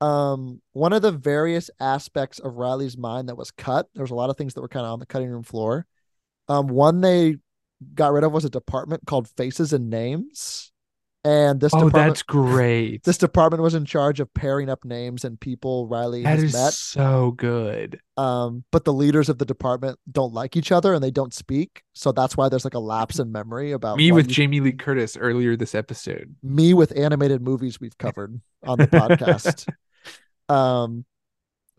[0.00, 4.14] Um one of the various aspects of riley's mind that was cut there was a
[4.14, 5.86] lot of things that were kind of on the cutting room floor
[6.48, 7.36] um one they
[7.94, 10.70] got rid of was a department called faces and names
[11.24, 13.02] and this Oh, department that's great.
[13.04, 16.52] this department was in charge of pairing up names and people riley That has is
[16.52, 17.98] met so good.
[18.18, 21.82] um but the leaders of the department don't like each other and they don't speak
[21.94, 24.72] so that's why there's like a lapse in memory about Me with you- Jamie Lee
[24.72, 26.36] Curtis earlier this episode.
[26.42, 29.68] me with animated movies we've covered on the podcast.
[30.48, 31.04] Um,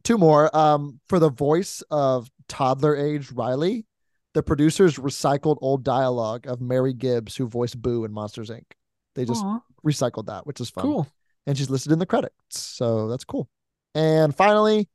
[0.04, 0.56] two more.
[0.56, 3.86] Um, for the voice of toddler age Riley,
[4.34, 8.64] the producers recycled old dialogue of Mary Gibbs, who voiced Boo in Monsters Inc.
[9.16, 9.60] They just Aw.
[9.86, 10.84] recycled that, which is fun.
[10.84, 11.08] Cool.
[11.48, 13.50] And she's listed in the credits, so that's cool.
[13.96, 14.90] And finally,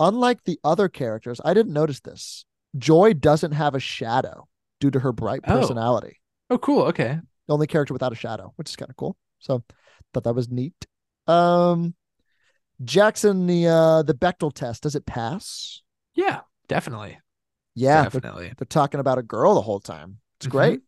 [0.00, 2.44] unlike the other characters, I didn't notice this.
[2.78, 4.46] Joy doesn't have a shadow
[4.80, 5.58] due to her bright Oh.
[5.58, 6.18] personality
[6.50, 6.82] Oh, cool.
[6.84, 7.18] Okay.
[7.48, 9.16] the only character without a shadow, which is kind of cool.
[9.40, 9.64] So
[10.14, 10.86] thought that was neat.
[11.26, 11.94] Um
[12.84, 15.82] Jackson, the uh the Bechdel test, does it pass?
[16.14, 17.18] Yeah, definitely.
[17.74, 18.52] Yeah, they're- Definitely.
[18.56, 20.18] They're, talking about a girl the whole time.
[20.38, 20.50] It's Mhm.
[20.50, 20.80] great.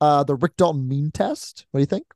[0.00, 1.66] Uh the Rick Dalton mean test.
[1.70, 2.06] What do you think?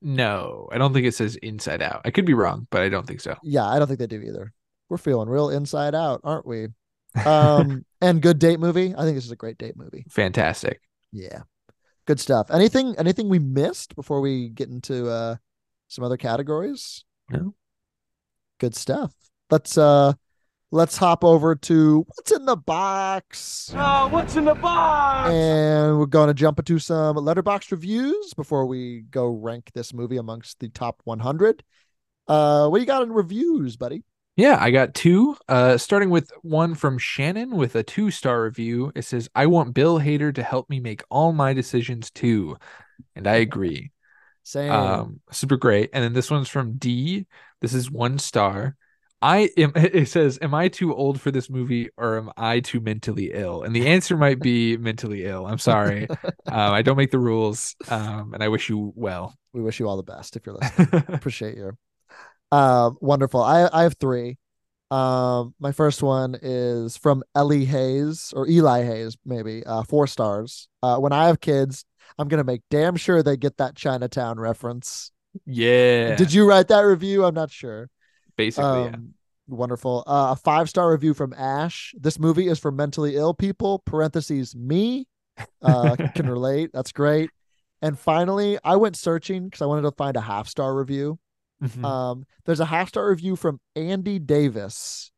[0.00, 2.00] No, I don't think it says inside out.
[2.04, 3.36] I could be wrong, but I don't think so.
[3.42, 4.52] Yeah, I don't think they do either.
[4.88, 6.68] We're feeling real inside out, aren't we?
[7.26, 8.94] Um and good date movie.
[8.94, 10.04] I think this is a great date movie.
[10.08, 10.80] Fantastic.
[11.12, 11.42] Yeah.
[12.06, 12.50] Good stuff.
[12.50, 15.36] Anything anything we missed before we get into uh
[15.88, 17.04] some other categories?
[17.30, 17.54] No.
[18.58, 19.12] Good stuff.
[19.50, 20.14] Let's uh
[20.70, 23.72] let's hop over to what's in the box.
[23.76, 25.30] Oh, what's in the box?
[25.30, 30.16] And we're going to jump into some Letterboxd reviews before we go rank this movie
[30.16, 31.62] amongst the top 100.
[32.26, 34.02] Uh what do you got in reviews, buddy?
[34.36, 35.36] Yeah, I got two.
[35.48, 38.90] Uh, starting with one from Shannon with a two star review.
[38.96, 42.56] It says, I want Bill Hader to help me make all my decisions too.
[43.14, 43.92] And I agree.
[44.42, 44.72] Same.
[44.72, 45.90] Um, super great.
[45.92, 47.26] And then this one's from D.
[47.64, 48.76] This is one star.
[49.22, 52.78] I am, it says, Am I too old for this movie or am I too
[52.78, 53.62] mentally ill?
[53.62, 55.46] And the answer might be mentally ill.
[55.46, 56.06] I'm sorry.
[56.22, 57.74] um, I don't make the rules.
[57.88, 59.34] Um, and I wish you well.
[59.54, 61.04] we wish you all the best if you're listening.
[61.08, 61.72] Appreciate you.
[62.52, 63.42] Um, wonderful.
[63.42, 64.36] I I have three.
[64.90, 69.64] Um, my first one is from Ellie Hayes or Eli Hayes, maybe.
[69.64, 70.68] Uh, four stars.
[70.82, 71.86] Uh, when I have kids,
[72.18, 75.12] I'm gonna make damn sure they get that Chinatown reference.
[75.46, 76.16] Yeah.
[76.16, 77.24] Did you write that review?
[77.24, 77.90] I'm not sure.
[78.36, 78.94] Basically, yeah.
[78.94, 79.14] Um,
[79.46, 80.04] Wonderful.
[80.06, 81.94] Uh, a five star review from Ash.
[81.98, 83.80] This movie is for mentally ill people.
[83.80, 85.06] Parentheses me.
[85.60, 86.70] Uh, can relate.
[86.72, 87.30] That's great.
[87.82, 91.18] And finally, I went searching because I wanted to find a half star review.
[91.62, 91.84] Mhm.
[91.84, 95.10] Um, there's a half star review from Andy Davis,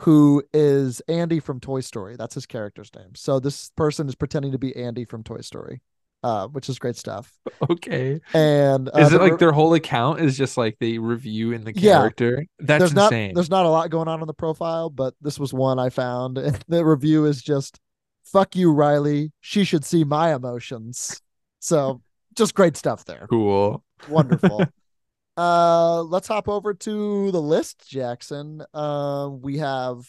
[0.00, 2.16] who is Andy from Toy Story.
[2.16, 3.14] That's his character's name.
[3.14, 5.82] So this person is pretending to be Andy from Toy Story,
[6.22, 7.32] uh, which is great stuff.
[7.70, 8.20] Okay.
[8.34, 11.72] And uh, Is it like their whole account is just like they review in the
[11.74, 11.94] Yeah.
[11.98, 12.44] character?
[12.58, 13.28] That's there's insane.
[13.28, 15.88] not there's not a lot going on in the profile, but this was one I
[15.88, 16.36] found.
[16.46, 17.80] And the review is just
[18.24, 19.32] "fuck you, Riley.
[19.40, 21.20] She should see my emotions."
[21.60, 22.02] So
[22.34, 23.26] just great stuff there.
[23.30, 23.82] cool.
[24.08, 24.66] Wonderful.
[25.38, 28.62] uh, let's hop over to the list, Jackson.
[28.74, 30.00] Uh, we have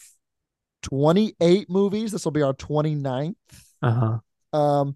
[0.84, 2.12] 28 movies.
[2.12, 3.36] This will be our 29th.
[3.82, 4.20] Uh-huh.
[4.58, 4.96] Um,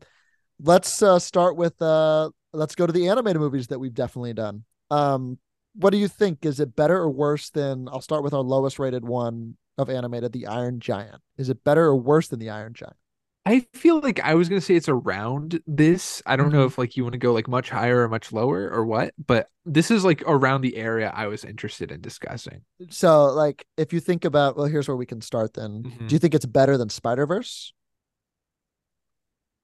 [0.63, 4.63] let's uh, start with uh, let's go to the animated movies that we've definitely done.
[4.89, 5.37] Um,
[5.75, 6.45] what do you think?
[6.45, 7.87] Is it better or worse than?
[7.89, 11.21] I'll start with our lowest rated one of animated, The Iron Giant.
[11.37, 12.95] Is it better or worse than The Iron Giant?
[13.43, 16.21] I feel like I was gonna say it's around this.
[16.27, 18.69] I don't know if like you want to go like much higher or much lower
[18.69, 22.61] or what, but this is like around the area I was interested in discussing.
[22.89, 25.53] So, like, if you think about, well, here's where we can start.
[25.55, 26.07] Then, Mhm.
[26.07, 27.73] do you think it's better than Spider Verse?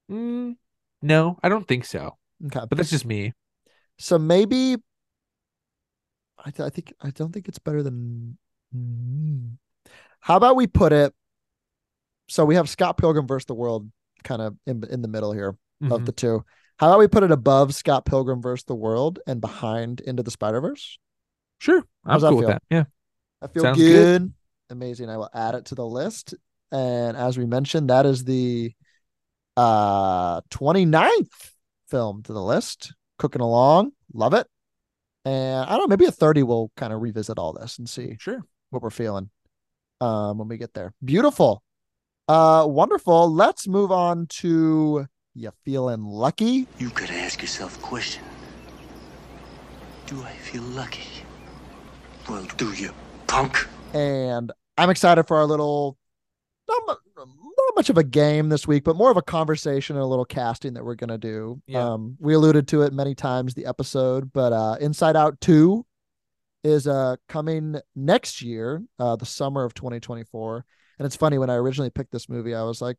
[0.10, 0.56] Mm,
[1.02, 2.18] no, I don't think so.
[2.46, 3.34] Okay, But that's just me.
[3.98, 4.76] so maybe.
[6.46, 8.38] I, th- I think I don't think it's better than.
[8.76, 9.58] Mm.
[10.20, 11.14] How about we put it?
[12.30, 13.90] So we have Scott Pilgrim versus the World,
[14.24, 15.58] kind of in in the middle here
[15.90, 16.06] of Mhm.
[16.06, 16.44] the two.
[16.78, 20.30] How about we put it above Scott Pilgrim versus the World and behind Into the
[20.32, 21.00] Spider Verse?
[21.60, 22.62] Sure, I'm cool with that.
[22.70, 22.84] Yeah.
[23.42, 23.76] I feel good.
[23.76, 24.34] good.
[24.70, 25.10] Amazing.
[25.10, 26.36] I will add it to the list.
[26.72, 28.74] And as we mentioned, that is the
[29.58, 31.52] uh 29th
[31.90, 32.94] film to the list.
[33.20, 33.92] Cooking along.
[34.14, 34.48] Love it.
[35.26, 38.16] And I don't know, maybe a 30 we'll kind of revisit all this and see
[38.20, 38.42] Sure.
[38.70, 39.30] what we're feeling
[40.00, 40.94] um when we get there.
[41.04, 41.64] Beautiful.
[42.28, 43.34] Uh wonderful.
[43.34, 46.68] Let's move on to you feeling lucky?
[46.78, 48.24] You gotta ask yourself a question.
[50.08, 51.08] Do I feel lucky?
[52.30, 52.92] Well, do you,
[53.28, 53.68] punk?
[53.94, 55.98] and I'm excited for our little
[56.68, 57.00] not, mu- not
[57.78, 60.74] much of a game this week, but more of a conversation and a little casting
[60.74, 61.62] that we're gonna do.
[61.68, 61.94] Yeah.
[61.94, 65.86] Um, we alluded to it many times the episode, but uh, Inside Out Two
[66.64, 70.66] is uh coming next year, uh, the summer of 2024.
[71.00, 72.98] And it's funny when I originally picked this movie, I was like,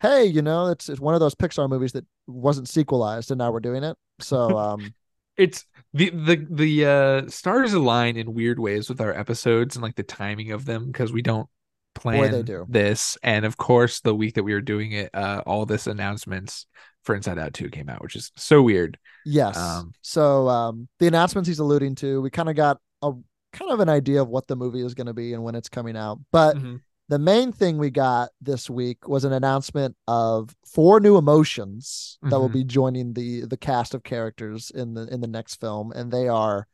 [0.00, 3.52] "Hey, you know, it's it's one of those Pixar movies that wasn't sequelized, and now
[3.52, 4.92] we're doing it." So, um,
[5.36, 9.94] It's the the the uh stars align in weird ways with our episodes and like
[9.94, 11.48] the timing of them because we don't
[11.94, 12.66] plan they do.
[12.68, 13.18] this.
[13.22, 16.66] And of course, the week that we were doing it, uh all this announcements
[17.02, 18.98] for Inside Out 2 came out, which is so weird.
[19.24, 19.56] Yes.
[19.56, 23.12] Um, so um, the announcements he's alluding to, we kind of got a
[23.52, 25.68] kind of an idea of what the movie is going to be and when it's
[25.70, 26.18] coming out.
[26.30, 26.80] But Mhm.
[27.08, 32.38] the main thing we got this week was an announcement of four new emotions that
[32.38, 32.52] will Mhm.
[32.52, 36.28] be joining the the cast of characters in the in the next film, and they
[36.28, 36.66] are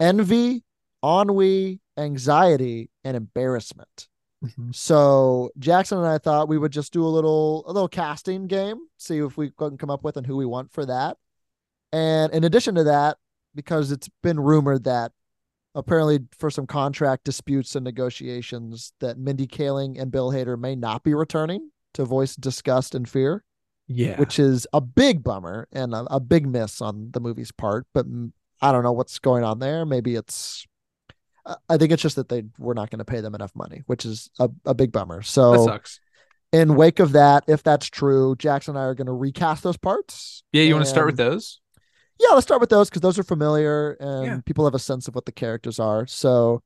[0.00, 0.64] envy,
[1.04, 4.08] ennui, anxiety, and embarrassment.
[4.44, 4.74] Mhm.
[4.74, 8.78] So Jackson and I thought we would just do a little a little casting game,
[8.98, 11.16] see if we can come up with and who we want for that.
[11.92, 13.18] And in addition to that,
[13.54, 15.12] because it's been rumored that
[15.74, 21.02] apparently for some contract disputes and negotiations that Mindy Kaling and Bill Hader may not
[21.02, 23.44] be returning to voice disgust and fear,
[23.86, 24.18] yeah.
[24.18, 27.86] which is a big bummer and a, a big miss on the movie's part.
[27.94, 28.06] But
[28.60, 29.84] I don't know what's going on there.
[29.84, 30.66] Maybe it's
[31.46, 34.04] I- think it's just that they were not going to pay them enough money, which
[34.04, 35.18] is a, a big bummer.
[35.18, 36.00] that So sucks.
[36.52, 39.76] in wake of that, if that's true, Jackson and I are going to recast those
[39.76, 40.42] parts.
[40.52, 41.60] Yeah, you want to start with those?
[42.20, 44.40] Yeah, let's start with those because those are familiar and Yeah.
[44.46, 46.06] people have a sense of what the characters are.
[46.06, 46.62] So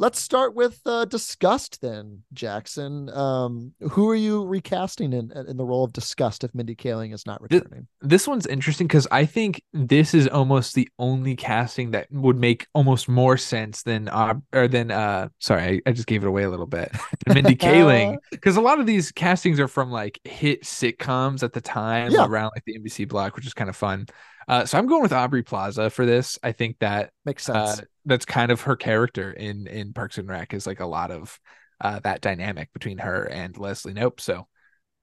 [0.00, 3.10] let's start with uh, Disgust then, Jackson.
[3.10, 7.26] Um, who are you recasting in in the role of Disgust if Mindy Kaling is
[7.26, 7.86] not returning?
[8.00, 12.66] This one's interesting because I think this is almost the only casting that would make
[12.74, 16.42] almost more sense than uh or than uh sorry I, I just gave it away
[16.44, 16.90] a little bit
[17.28, 21.60] Mindy Kaling because a lot of these castings are from like hit sitcoms at the
[21.60, 22.24] time Yeah.
[22.26, 24.06] around like the NBC block which is kind of fun.
[24.50, 26.36] Uh, so I'm going with Aubrey Plaza for this.
[26.42, 27.88] I think that Makes uh, sense.
[28.04, 31.38] that's kind of her character in in Parks and Rec is like a lot of
[31.80, 34.18] uh that dynamic between her and Leslie Knope.
[34.20, 34.48] So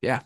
[0.02, 0.20] yeah,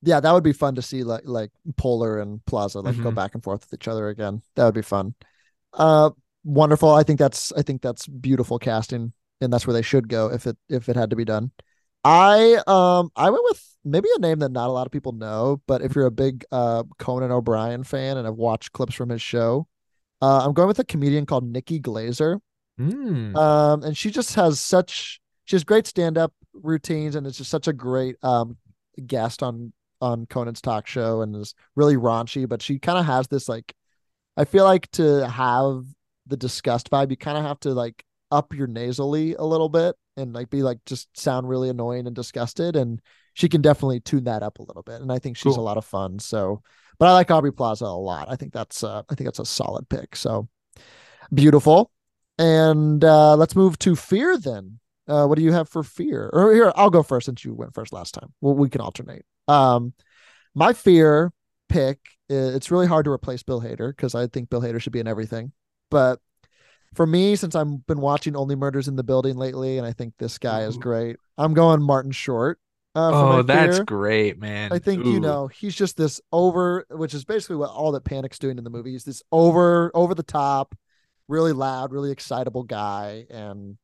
[0.00, 3.14] yeah, that would be fun to see like like Poehler and Plaza like go Mhm.
[3.14, 4.40] back and forth with each other again.
[4.56, 5.14] That would be fun.
[5.74, 6.10] Uh
[6.42, 6.88] wonderful.
[6.90, 10.46] I think that's I think that's beautiful casting and that's where they should go if
[10.46, 11.52] it if it had to be done.
[12.04, 15.60] I um I went with maybe a name that not a lot of people know,
[15.66, 19.22] but if you're a big uh Conan O'Brien fan and have watched clips from his
[19.22, 19.66] show,
[20.22, 22.40] uh I'm going with a comedian called Nikki Glazer.
[22.80, 23.36] Mm.
[23.36, 27.68] Um, and she just has such she has great stand-up routines and it's just such
[27.68, 28.56] a great um
[29.06, 33.26] guest on on Conan's talk show and is really raunchy, but she kind of has
[33.28, 33.74] this like
[34.36, 35.84] I feel like to have
[36.28, 39.96] the disgust vibe, you kind of have to like up your nasally a little bit
[40.16, 42.76] and like be like just sound really annoying and disgusted.
[42.76, 43.00] And
[43.34, 45.00] she can definitely tune that up a little bit.
[45.00, 45.62] And I think she's Cool.
[45.62, 46.18] a lot of fun.
[46.18, 46.62] So
[46.98, 48.28] but I like Aubrey Plaza a lot.
[48.28, 50.16] I think that's uh I think that's a solid pick.
[50.16, 50.48] So
[51.32, 51.90] beautiful.
[52.38, 54.78] And uh let's move to fear then.
[55.06, 56.28] Uh what do you have for fear?
[56.32, 58.32] Or here, I'll go first since you went first last time.
[58.40, 59.24] Well, we can alternate.
[59.46, 59.94] Um
[60.54, 61.32] my fear
[61.68, 61.98] pick,
[62.28, 65.06] it's really hard to replace Bill Hader because I think Bill Hader should be in
[65.06, 65.52] everything.
[65.90, 66.18] But
[66.94, 70.14] for me, since I've been watching Only Murders in the Building lately, and I think
[70.18, 72.58] this guy is great, I'm going Martin Short.
[72.94, 73.84] Uh, oh, that's fear.
[73.84, 74.72] great, man.
[74.72, 78.38] I think you know he's just this over, which is basically what all that Panic's
[78.38, 78.92] doing in the movie.
[78.92, 80.74] He's this over, over the top,
[81.28, 83.76] really loud, really excitable guy, and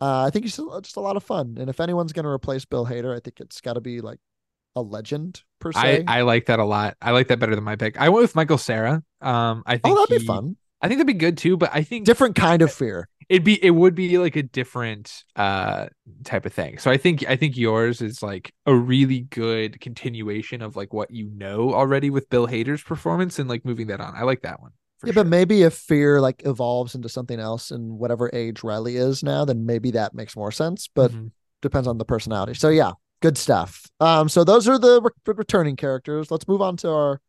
[0.00, 1.58] uh, I think he's just a lot of fun.
[1.60, 4.18] And if anyone's going to replace Bill Hader, I think it's got to be like
[4.74, 6.04] a legend per se.
[6.06, 6.96] I like that a lot.
[7.02, 8.00] I like that better than my pick.
[8.00, 9.02] I went with Michael Cera.
[9.20, 10.56] Um, I think oh, that'd be fun.
[10.82, 11.56] I think that'd be good too.
[11.56, 13.08] But I think Different kind of fear.
[13.28, 15.86] it'd be it would be like a different uh
[16.24, 16.78] type of thing.
[16.78, 21.10] So I think I think yours is like a really good continuation of like what
[21.10, 24.14] you know already with Bill Hader's performance and like moving that on.
[24.16, 24.72] I like that one.
[25.04, 25.22] yeah, sure.
[25.24, 29.44] but maybe if fear like evolves into something else in whatever age Riley is now,
[29.44, 30.88] then maybe that makes more sense.
[30.94, 31.30] But Mhm.
[31.62, 32.54] depends on the personality.
[32.54, 33.86] So yeah, good stuff.
[34.00, 36.30] Um, so those are the re- returning characters.
[36.30, 37.20] Let's move on to our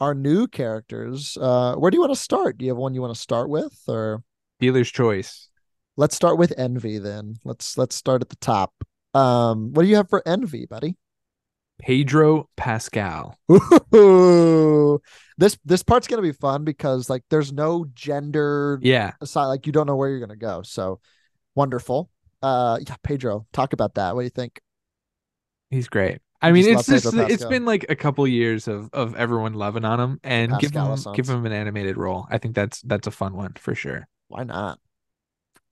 [0.00, 1.36] our new characters.
[1.40, 2.58] Uh, where do you want to start?
[2.58, 4.22] Do you have one you want to start with, or
[4.58, 5.48] dealer's choice.
[5.96, 7.36] let's start with Envy then?
[7.44, 8.72] Let's let's start at the top.
[9.14, 10.96] Um, what do you have for Envy, buddy?
[11.80, 13.38] Pedro Pascal.
[13.94, 15.00] Ooh,
[15.38, 19.12] this this part's gonna be fun because like there's no gender Yeah.
[19.20, 21.00] aside like you don't know where you're gonna go so
[21.54, 22.10] wonderful
[22.42, 24.60] uh yeah pedro talk about that what do you think
[25.70, 26.18] He's great.
[26.42, 30.00] I mean, it's just it's been like a couple years of of everyone loving on
[30.00, 32.26] him and give him give him an animated role.
[32.30, 34.08] I think that's that's a fun one for sure.
[34.28, 34.78] why not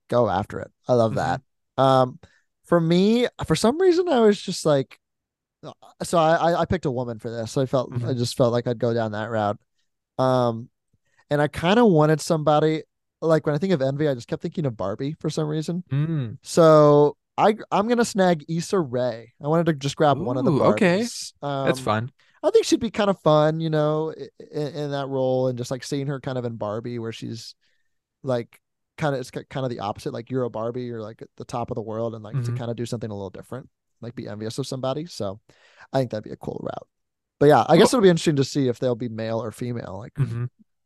[0.09, 1.15] go after it i love Mhm.
[1.15, 1.41] that
[1.77, 2.19] um
[2.65, 4.99] for me for some reason i was just like
[6.03, 8.17] so i i, I picked a woman for this So i felt i Mhm.
[8.17, 9.59] just felt like i'd go down that route
[10.17, 10.69] um
[11.29, 12.83] and i kind of wanted somebody
[13.21, 15.83] like when i think of envy i just kept thinking of barbie for some reason
[15.91, 16.37] Mm.
[16.41, 19.33] So I I'm gonna snag Issa Rae.
[19.43, 21.09] I wanted to just grab one of the Ooh, okay.
[21.09, 21.33] Barbies.
[21.63, 22.11] That's Um, fun.
[22.43, 24.11] I think she'd be kind of fun, you know,
[24.51, 27.55] in, in that role, and just like seeing her kind of in Barbie, where she's
[28.23, 28.59] like
[28.97, 30.13] kind of it's kind of the opposite.
[30.13, 32.51] Like you're a Barbie, you're like at the top of the world, and like to
[32.51, 32.57] Mhm.
[32.59, 33.69] kind of do something a little different,
[34.01, 35.05] like be envious of somebody.
[35.05, 35.39] So
[35.93, 36.87] I think that'd be a cool route.
[37.39, 39.97] But yeah, I guess it'll be interesting to see if they'll be male or female.
[39.99, 40.45] Like hmm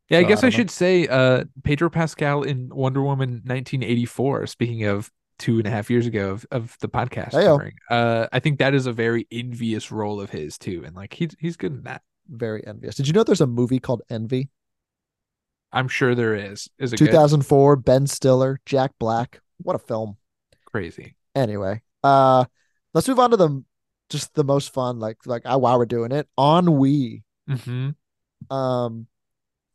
[0.10, 3.42] Yeah, I So, I guess I, don't should say uh Pedro Pascal in Wonder Woman
[3.46, 4.48] 1984.
[4.48, 8.40] Speaking of two and a half years ago of, of the podcast covering, uh, I
[8.40, 11.72] think that is a very envious role of his too, and like he's he's good
[11.74, 12.02] in that.
[12.30, 12.96] very envious.
[12.96, 14.50] Did you know there's a movie called Envy?
[15.72, 16.70] I'm sure there is.
[16.78, 17.08] Is it good?
[17.08, 19.42] 2004, Ben Stiller, Jack Black.
[19.58, 20.18] What a film.
[20.66, 21.16] Crazy.
[21.36, 22.44] anyway uh
[22.94, 23.64] let's move on to the
[24.10, 27.90] just the most fun like like uh, while we're doing it ennui hmm
[28.50, 29.08] um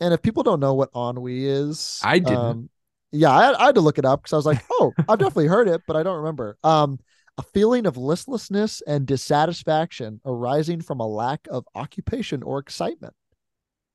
[0.01, 2.39] and if people don't know what ennui is I didn't.
[2.39, 2.71] um,
[3.13, 5.47] yeah I, I had to look it up because i was like oh i've definitely
[5.47, 6.99] heard it but i don't remember um
[7.37, 13.15] a feeling of listlessness and dissatisfaction arising from a lack of occupation or excitement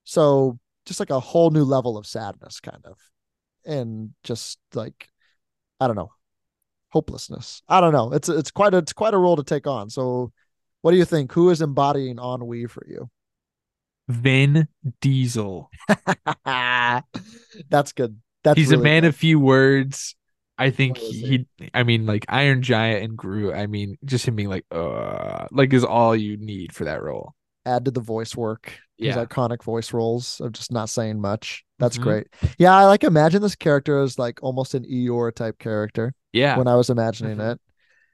[0.04, 2.98] so just like a whole new level of sadness kind of
[3.66, 5.10] and just like
[5.80, 6.12] i don't know
[6.94, 7.64] hopelessness.
[7.68, 8.14] I don't know.
[8.14, 9.90] It's it's quite a it's quite a role to take on.
[9.90, 10.32] So,
[10.82, 11.34] what do you think?
[11.34, 13.10] Who is embodying ennui for you?
[14.08, 14.68] Vin
[15.02, 15.70] Diesel.
[16.46, 18.20] That's good.
[18.44, 19.10] That's he's a man good.
[19.10, 20.16] of few words.
[20.58, 23.56] I think he, I mean, like Iron Giant and Groot.
[23.56, 27.34] I mean, just him being like, uh, like is all you need for that role.
[27.66, 28.74] Add to the voice work.
[28.98, 29.26] His Yeah.
[29.26, 31.66] iconic voice roles of just not saying much.
[31.80, 32.04] That's Mhm.
[32.04, 32.28] great.
[32.60, 36.58] Yeah, I like imagine this character as like almost an Eeyore type character Yeah.
[36.58, 37.54] when I was imagining Mhm.
[37.54, 37.62] it.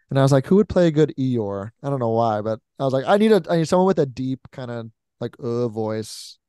[0.09, 1.71] And I was like, who would play a good Eeyore?
[1.83, 3.99] I don't know why, but I was like, I need a I need someone with
[3.99, 6.39] a deep kind of like uh voice,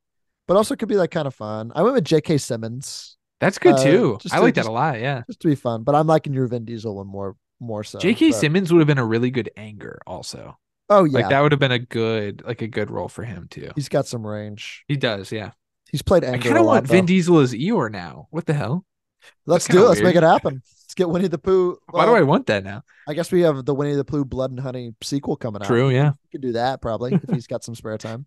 [0.47, 1.73] but also could be like kind of fun.
[1.75, 2.39] I went with J.K.
[2.39, 3.17] Simmons.
[3.41, 4.19] That's good uh, too.
[4.31, 5.01] I to- like that just- a lot.
[5.01, 5.23] Yeah.
[5.27, 5.83] just to be fun.
[5.83, 7.99] But I'm liking your Vin Diesel one more more so.
[7.99, 8.31] J.K.
[8.31, 10.59] but- Simmons would have been a really good anger also.
[10.89, 13.47] Oh yeah, Like that would have been a good, like a good role for him
[13.49, 13.71] too.
[13.77, 14.85] he's got some range.
[14.89, 15.31] He does.
[15.31, 15.53] Yeah.
[15.91, 16.39] He's played anger.
[16.39, 17.07] I kind of want Vin.
[17.07, 18.27] Diesel as Eeyore now.
[18.31, 18.85] What the hell?
[19.47, 19.89] Let's that's do it.
[19.89, 20.63] Let's make it happen.
[20.65, 21.79] Let's get Winnie the Pooh.
[21.91, 22.83] Why do I want that now?
[23.07, 25.69] I guess we have the Winnie the Pooh Blood and Honey sequel coming out.
[25.69, 25.91] True.
[25.91, 26.11] Yeah.
[26.11, 28.27] We could do that probably if he's got some spare time.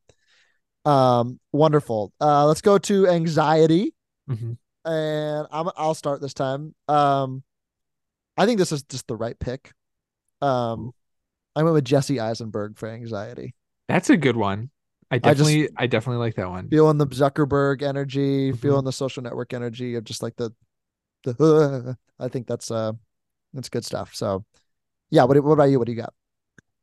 [0.86, 2.14] Um, wonderful.
[2.22, 3.93] Uh, let's go to anxiety,
[4.30, 4.57] Mhm.
[4.86, 6.73] And I'm I'll start this time.
[6.88, 7.43] Um,
[8.38, 9.71] I think this is just the right pick.
[10.41, 10.91] Um,
[11.55, 13.53] I went with Jesse Eisenberg for anxiety.
[13.88, 14.69] That's a good one.
[15.11, 16.69] I I just- definitely, I, definitely like that one.
[16.69, 18.57] feeling the Zuckerberg energy, Mhm.
[18.59, 20.51] feeling the social network energy of just like the
[21.23, 21.97] the.
[22.19, 22.93] I think that's uh,
[23.53, 24.15] that's good stuff.
[24.15, 24.45] So,
[25.11, 25.23] yeah.
[25.25, 25.77] What what about you?
[25.79, 26.13] What do you got?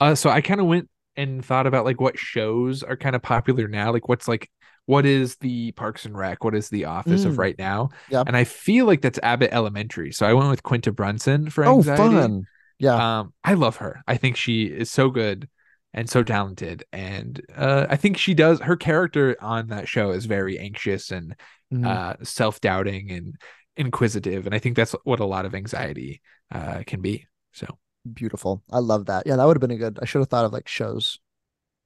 [0.01, 3.23] Uh, so I kind of went and thought about like what shows are kind of
[3.23, 3.93] popular now.
[3.93, 4.51] Like what's like
[4.87, 6.43] what is the Parks and Rec?
[6.43, 7.27] What is the Office Mm.
[7.29, 7.91] of right now?
[8.09, 8.25] Yeah.
[8.27, 10.13] And I feel like that's Abbott Elementary.
[10.13, 12.03] So I went with Quinta Brunson for anxiety.
[12.03, 12.23] Oh, anxiety.
[12.23, 12.47] fun.
[12.79, 13.19] Yeah.
[13.21, 14.03] Um, I love her.
[14.09, 15.49] I think she is so good
[15.93, 16.85] and so talented.
[16.93, 21.35] And uh, I think she does her character on that show is very anxious and
[21.73, 21.87] Mhm.
[21.87, 23.37] uh, self-doubting and
[23.77, 24.47] inquisitive.
[24.47, 26.21] And I think that's what a lot of anxiety
[26.53, 27.27] uh, can be.
[27.53, 27.67] So
[28.13, 28.63] Beautiful.
[28.73, 29.27] I love that.
[29.27, 29.99] Yeah, that would have been a good.
[30.01, 31.21] I should have thought of like shows.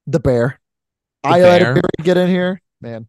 [0.06, 0.60] The Bear.
[1.24, 1.76] The I let Bear.
[1.78, 3.08] it get in here, man.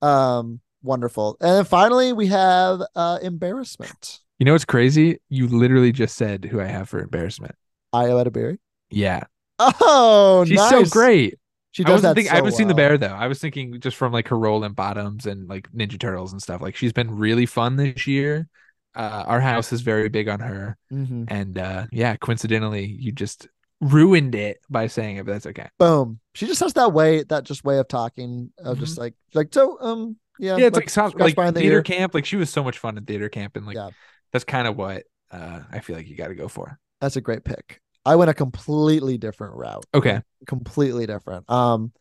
[0.00, 1.36] Um, Wonderful.
[1.40, 4.18] And then finally, we have uh, embarrassment.
[4.38, 5.20] You know what's crazy?
[5.28, 7.54] You literally just said who I have for embarrassment.
[7.94, 8.58] Ayo Edebiri.
[8.90, 9.24] Yeah.
[9.60, 10.70] Oh, She's nice.
[10.70, 11.38] so great.
[11.70, 13.14] She I does wasn't that thinking, so I haven't seen the bear though.
[13.14, 16.42] I was thinking just from like her role in Bottoms and like Ninja Turtles and
[16.42, 16.60] stuff.
[16.60, 18.48] Like she's been really fun this year.
[18.94, 21.24] Uh, our house is very big on her, Mhm.
[21.28, 23.48] and uh, yeah, coincidentally, you just
[23.82, 25.68] ruined it by saying it, but that's okay.
[25.78, 26.20] Boom.
[26.34, 29.76] She just has that way, that just way of talking of just like, like so.
[29.80, 30.60] Um, yeah, Mm-hmm.
[30.60, 31.82] Yeah, it's like let's sounds scratch like the theater ear.
[31.82, 32.14] camp.
[32.14, 33.90] Like she was so much fun at theater camp, and like Yeah.
[34.32, 36.78] that's kind of what uh, I feel like you got to go for.
[37.00, 37.80] That's a great pick.
[38.06, 39.84] I went a completely different route.
[39.94, 40.22] Okay.
[40.46, 41.48] completely different.
[41.50, 41.92] Um,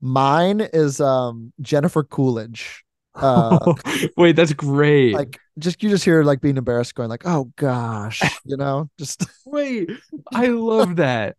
[0.00, 2.84] mine is um Jennifer Coolidge.
[3.14, 3.74] Uh,
[4.16, 5.14] Wait, that's great.
[5.14, 9.24] like just you just hear like being embarrassed, going like, "Oh gosh," you know, just
[9.46, 9.90] Wait,
[10.32, 11.36] I love that.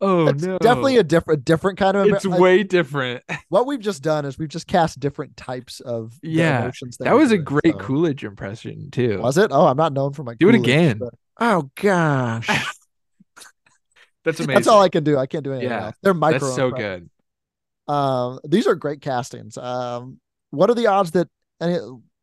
[0.00, 2.06] Oh it's no, definitely a different different kind of.
[2.08, 3.22] It's embar- way different.
[3.48, 6.96] what we've just done is we've just cast different types of Yeah, emotions.
[6.98, 9.18] that we're was a great so- Coolidge impression too.
[9.18, 9.50] Was it?
[9.52, 10.34] Oh, I'm not known for my.
[10.34, 10.98] Do it again.
[10.98, 12.46] but- Oh gosh,
[14.24, 14.54] That's amazing.
[14.54, 15.18] that's all I can do.
[15.18, 15.96] I can't do anything Yeah, else.
[16.02, 16.38] They're micro.
[16.40, 17.10] That's so impressions.
[17.88, 17.92] good.
[17.92, 19.58] Um, these are great castings.
[19.58, 20.18] Um,
[20.50, 21.28] what are the odds that
[21.60, 21.78] any?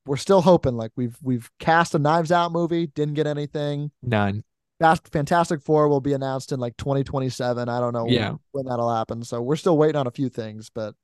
[0.05, 0.75] We're still hoping.
[0.75, 3.91] Like we've we've cast a Knives Out movie, didn't get anything.
[4.01, 4.43] None.
[4.79, 7.69] Fast Fantastic Four will be announced in like 2027.
[7.69, 8.33] I don't know Yeah.
[8.51, 9.23] when that'll happen.
[9.23, 10.95] So we're still waiting on a few things, but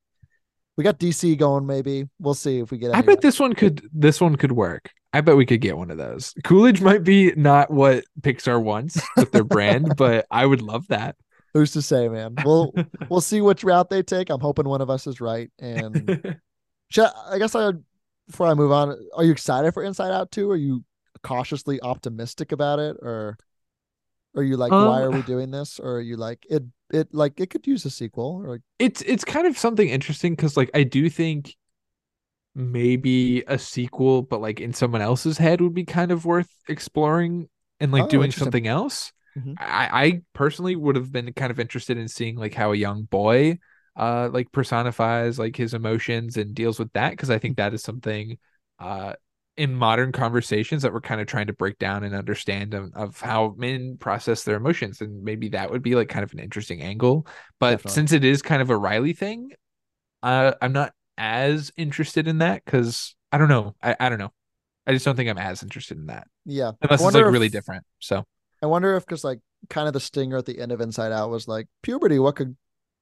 [0.78, 1.68] we got DC going.
[1.68, 2.96] Maybe we'll see if we get.
[2.96, 3.88] I bet this one could.
[3.94, 4.92] This one could work.
[5.14, 6.34] I bet we could get one of those.
[6.44, 11.16] Coolidge might be not what Pixar wants with their brand, but I would love that.
[11.54, 12.36] Who's to say, man?
[12.44, 12.74] We'll
[13.10, 14.30] we'll see which route they take.
[14.30, 15.50] I'm hoping one of us is right.
[15.60, 16.36] And
[16.98, 17.72] I guess I
[18.28, 20.50] before I move on, are you excited for Inside Out 2?
[20.52, 20.84] Are you
[21.24, 23.38] cautiously optimistic about it, or
[24.36, 25.80] are you like, why are Um, we doing this?
[25.80, 26.64] Or are you like it?
[26.92, 30.34] It like it could use a sequel, or like, it's it's kind of something interesting
[30.36, 31.56] because like I do think
[32.56, 37.50] maybe a sequel, but like in someone else's head would be kind of worth exploring
[37.80, 39.12] and like Oh, doing something else.
[39.36, 39.60] Mhm.
[39.60, 43.04] I, I personally would have been kind of interested in seeing like how a young
[43.04, 43.60] boy
[43.98, 47.84] uh like personifies like his emotions and deals with that because I think that is
[47.84, 48.38] something
[48.80, 49.14] uh
[49.56, 53.20] in modern conversations that we're kind of trying to break down and understand of, of
[53.20, 56.82] how men process their emotions and maybe that would be like kind of an interesting
[56.82, 57.26] angle
[57.60, 57.92] but Definitely.
[57.92, 59.52] since it is kind of a riley thing
[60.22, 64.32] uh i'm not as interested in that because i don't know I, I don't know
[64.86, 66.72] i just don't think i'm as interested in that yeah.
[66.82, 68.24] Unless it's like really different so
[68.62, 69.40] I wonder if because like
[69.70, 72.20] kind of the stinger at the end of Inside Out was like puberty.
[72.20, 72.56] What could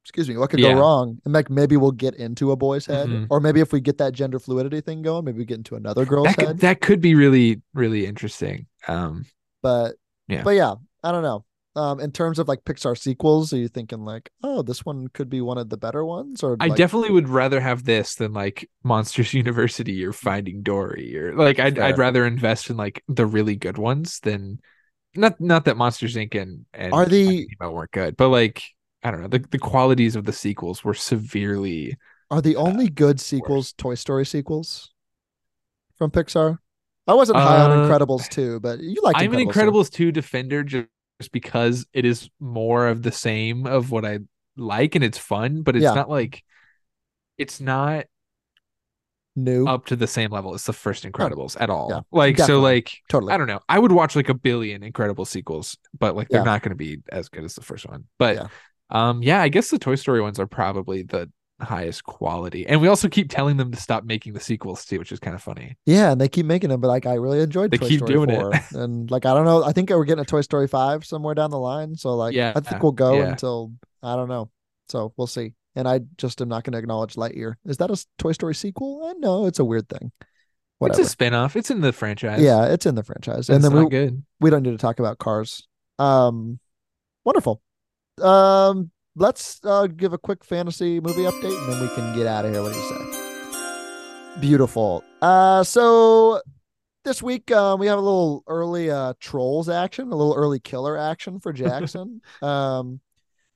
[0.05, 0.37] excuse me?
[0.37, 0.73] What could Yeah.
[0.73, 1.19] go wrong?
[1.25, 3.27] And like maybe we'll get into a boy's head, Mhm.
[3.31, 6.05] or maybe if we get that gender fluidity thing going, maybe we get into another
[6.05, 6.59] girl's that head.
[6.59, 9.25] that could be really really interesting um
[9.63, 9.95] but
[10.27, 10.43] Yeah.
[10.43, 11.43] but yeah, I don't know.
[11.77, 15.29] Um, in terms of like Pixar sequels, are you thinking like, oh, this one could
[15.29, 18.31] be one of the better ones, or I like, definitely would rather have this than
[18.31, 23.25] like Monsters University or Finding Dory or like I'd I'd rather invest in like the
[23.25, 24.59] really good ones than
[25.17, 26.39] not not that Monsters Inc.
[26.41, 28.61] and, and Are the- weren't good, but like
[29.05, 31.95] I don't know the, the qualities of the sequels were severely
[32.31, 34.91] are the only good sequels Toy Story sequels
[35.95, 36.57] from Pixar?
[37.07, 39.47] I wasn't high on Uh, Incredibles 2, but you like I'm an.
[39.47, 40.87] Incredibles 2 defender just,
[41.31, 44.19] because it is more of the same of what I
[44.57, 45.93] like and it's fun, but it's Yeah.
[45.93, 46.43] not like
[47.37, 48.05] it's not
[49.35, 49.67] new.
[49.67, 51.89] up to the same level as the first Incredibles at all.
[51.91, 52.55] yeah, like definitely.
[52.55, 53.33] so like Totally.
[53.33, 53.59] I don't know.
[53.69, 56.45] I would watch like a billion Incredible sequels, but like they're Yeah.
[56.45, 58.05] not going to be as good as the first one.
[58.17, 58.47] But Yeah.
[58.89, 61.29] Um yeah, I guess the Toy Story ones are probably the
[61.61, 62.67] highest quality.
[62.67, 65.35] And we also keep telling them to stop making the sequels too, which is kind
[65.35, 65.77] of funny.
[65.85, 68.13] Yeah, and they keep making them, but like I really enjoyed They Toy keep Story
[68.13, 68.61] doing it.
[68.73, 71.51] and like I don't know, I think we're getting a Toy Story 5 somewhere down
[71.51, 71.95] the line.
[71.95, 73.29] So like Yeah, I think we'll go yeah.
[73.29, 74.49] until I don't know.
[74.89, 75.53] So we'll see.
[75.75, 77.55] And I just am not going to acknowledge Lightyear.
[77.65, 79.03] Is that a Toy Story sequel?
[79.03, 80.11] Uh, no, it's a weird thing.
[80.77, 81.01] Whatever.
[81.01, 81.55] It's a spin-off.
[81.55, 82.41] It's in the franchise.
[82.41, 83.49] yeah, it's in the franchise.
[83.49, 84.23] and and then not we, good.
[84.39, 85.67] we don't need to talk about cars.
[85.99, 86.59] Um
[87.23, 87.61] wonderful.
[88.21, 92.45] Um let's uh give a quick fantasy movie update and then we can get out
[92.45, 92.61] of here.
[92.61, 94.39] What do you say?
[94.41, 95.03] Beautiful.
[95.21, 96.41] Uh so
[97.03, 100.97] this week uh, we have a little early uh trolls action, a little early killer
[100.97, 102.21] action for Jackson.
[102.41, 102.99] um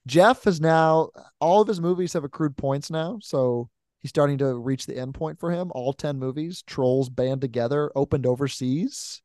[0.08, 1.10] Jeff is now
[1.40, 3.70] all of his movies have accrued points now, so
[4.00, 5.72] he's starting to reach the end point for him.
[5.76, 9.22] All 10 movies, Trolls band together, opened overseas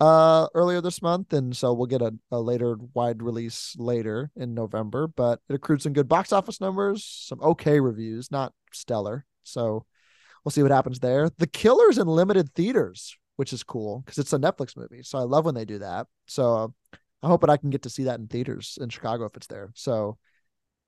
[0.00, 4.54] uh earlier this month and so we'll get a, a later wide release later in
[4.54, 9.24] november but it accrued some good box office numbers some okay reviews not stellar.
[9.42, 9.84] So
[10.44, 11.30] we'll see what happens there.
[11.30, 15.22] The killers in limited theaters which is cool because it's a netflix movie so i
[15.22, 16.06] love when they do that.
[16.26, 16.74] So
[17.22, 19.46] i hope that i can get to see that in theaters in chicago if it's
[19.46, 19.70] there.
[19.74, 20.18] So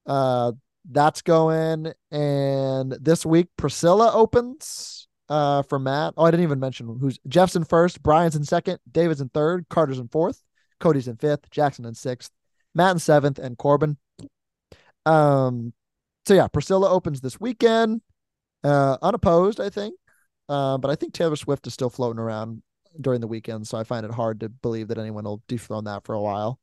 [0.06, 0.52] uh
[0.90, 6.14] that's going and this week priscilla opens uh, for Matt.
[6.16, 9.66] Oh, I didn't even mention who's Jeff's in first, Brian's in second, David's in third,
[9.68, 10.42] Carter's in fourth,
[10.80, 12.30] Cody's in fifth, Jackson in sixth,
[12.74, 13.96] Matt in seventh, and Corbin.
[15.06, 15.72] Um,
[16.26, 18.02] so yeah, Priscilla opens this weekend,
[18.62, 19.94] uh, unopposed, I think.
[20.48, 22.62] Uh, but I think Taylor Swift is still floating around
[23.00, 26.04] during the weekend, so I find it hard to believe that anyone will dethrone that
[26.04, 26.58] for a while.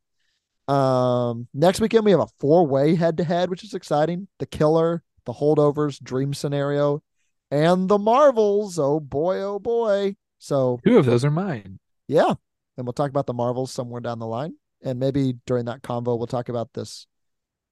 [0.67, 4.27] Um, next weekend we have a four-way head-to-head, which is exciting.
[4.37, 7.01] The Killer, the Holdovers, Dream Scenario,
[7.51, 8.79] and the Marvels.
[8.79, 10.15] Oh boy, oh boy.
[10.37, 11.79] So two of those are mine.
[12.07, 12.33] Yeah,
[12.77, 16.17] and we'll talk about the Marvels somewhere down the line, and maybe during that convo
[16.17, 17.07] we'll talk about this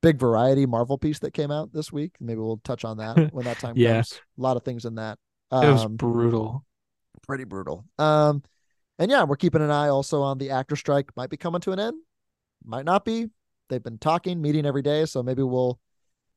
[0.02, 2.16] big variety Marvel piece that came out this week.
[2.20, 3.95] Maybe we'll touch on that when that time yeah.
[3.95, 4.22] comes.
[4.38, 5.18] A lot of things in that.
[5.52, 6.66] Um, it was brutal.
[7.28, 7.86] Pretty brutal.
[7.98, 8.44] Um,
[8.99, 11.16] and yeah, we're keeping an eye also on the actor strike.
[11.16, 11.95] Might be coming to an end.
[12.64, 13.28] Might not be.
[13.70, 15.06] They've been talking, meeting every day.
[15.06, 15.80] So maybe we'll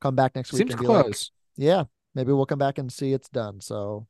[0.01, 0.61] come back next week.
[0.61, 1.31] Seems and be close.
[1.57, 1.85] Like, yeah,
[2.15, 3.61] maybe we'll come back and see it's done.
[3.61, 4.07] So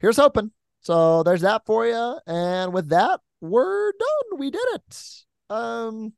[0.00, 0.50] here's hoping.
[0.80, 2.18] So there's that for you.
[2.26, 4.38] And with that, we're done.
[4.38, 5.00] We did it.
[5.50, 6.12] Um,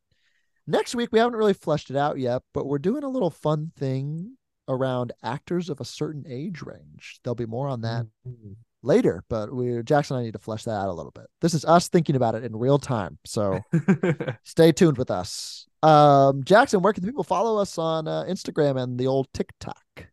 [0.67, 3.73] next week we haven't really fleshed it out yet, but we're doing a little fun
[3.77, 4.37] thing
[4.69, 7.21] around actors of a certain age range.
[7.23, 8.53] There'll be more on that Mm-hmm.
[8.83, 11.27] later, but we Jackson and I need to flesh that out a little bit.
[11.41, 13.19] This is us thinking about it in real time.
[13.25, 13.61] So
[14.43, 15.67] stay tuned with us.
[15.85, 20.09] Um, Jackson, where can people follow us on uh, Instagram and the old TikTok?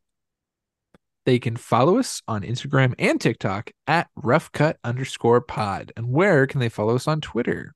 [1.25, 5.91] They can follow us on Instagram and TikTok at roughcut underscore pod.
[5.95, 7.73] And where can they follow us on Twitter?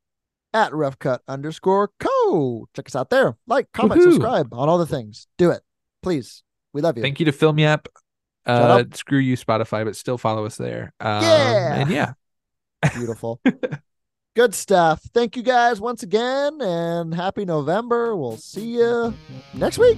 [0.54, 2.68] At roughcut underscore co.
[2.76, 3.38] Check us out there.
[3.48, 4.14] Like, comment, Woohoo.
[4.14, 5.28] subscribe on all the things.
[5.38, 5.62] Do it.
[6.04, 6.44] Please.
[6.74, 7.04] We love you.
[7.04, 7.88] Thank you to Film Yap.
[8.46, 8.96] Uh, up.
[8.96, 10.94] screw you, Spotify, but still follow us there.
[11.00, 11.76] Um, Yeah.
[11.76, 12.14] And yeah,
[12.96, 13.42] Beautiful.
[14.36, 15.02] Good stuff.
[15.14, 18.16] Thank you guys once again and happy November.
[18.16, 19.14] We'll see you
[19.54, 19.98] next week.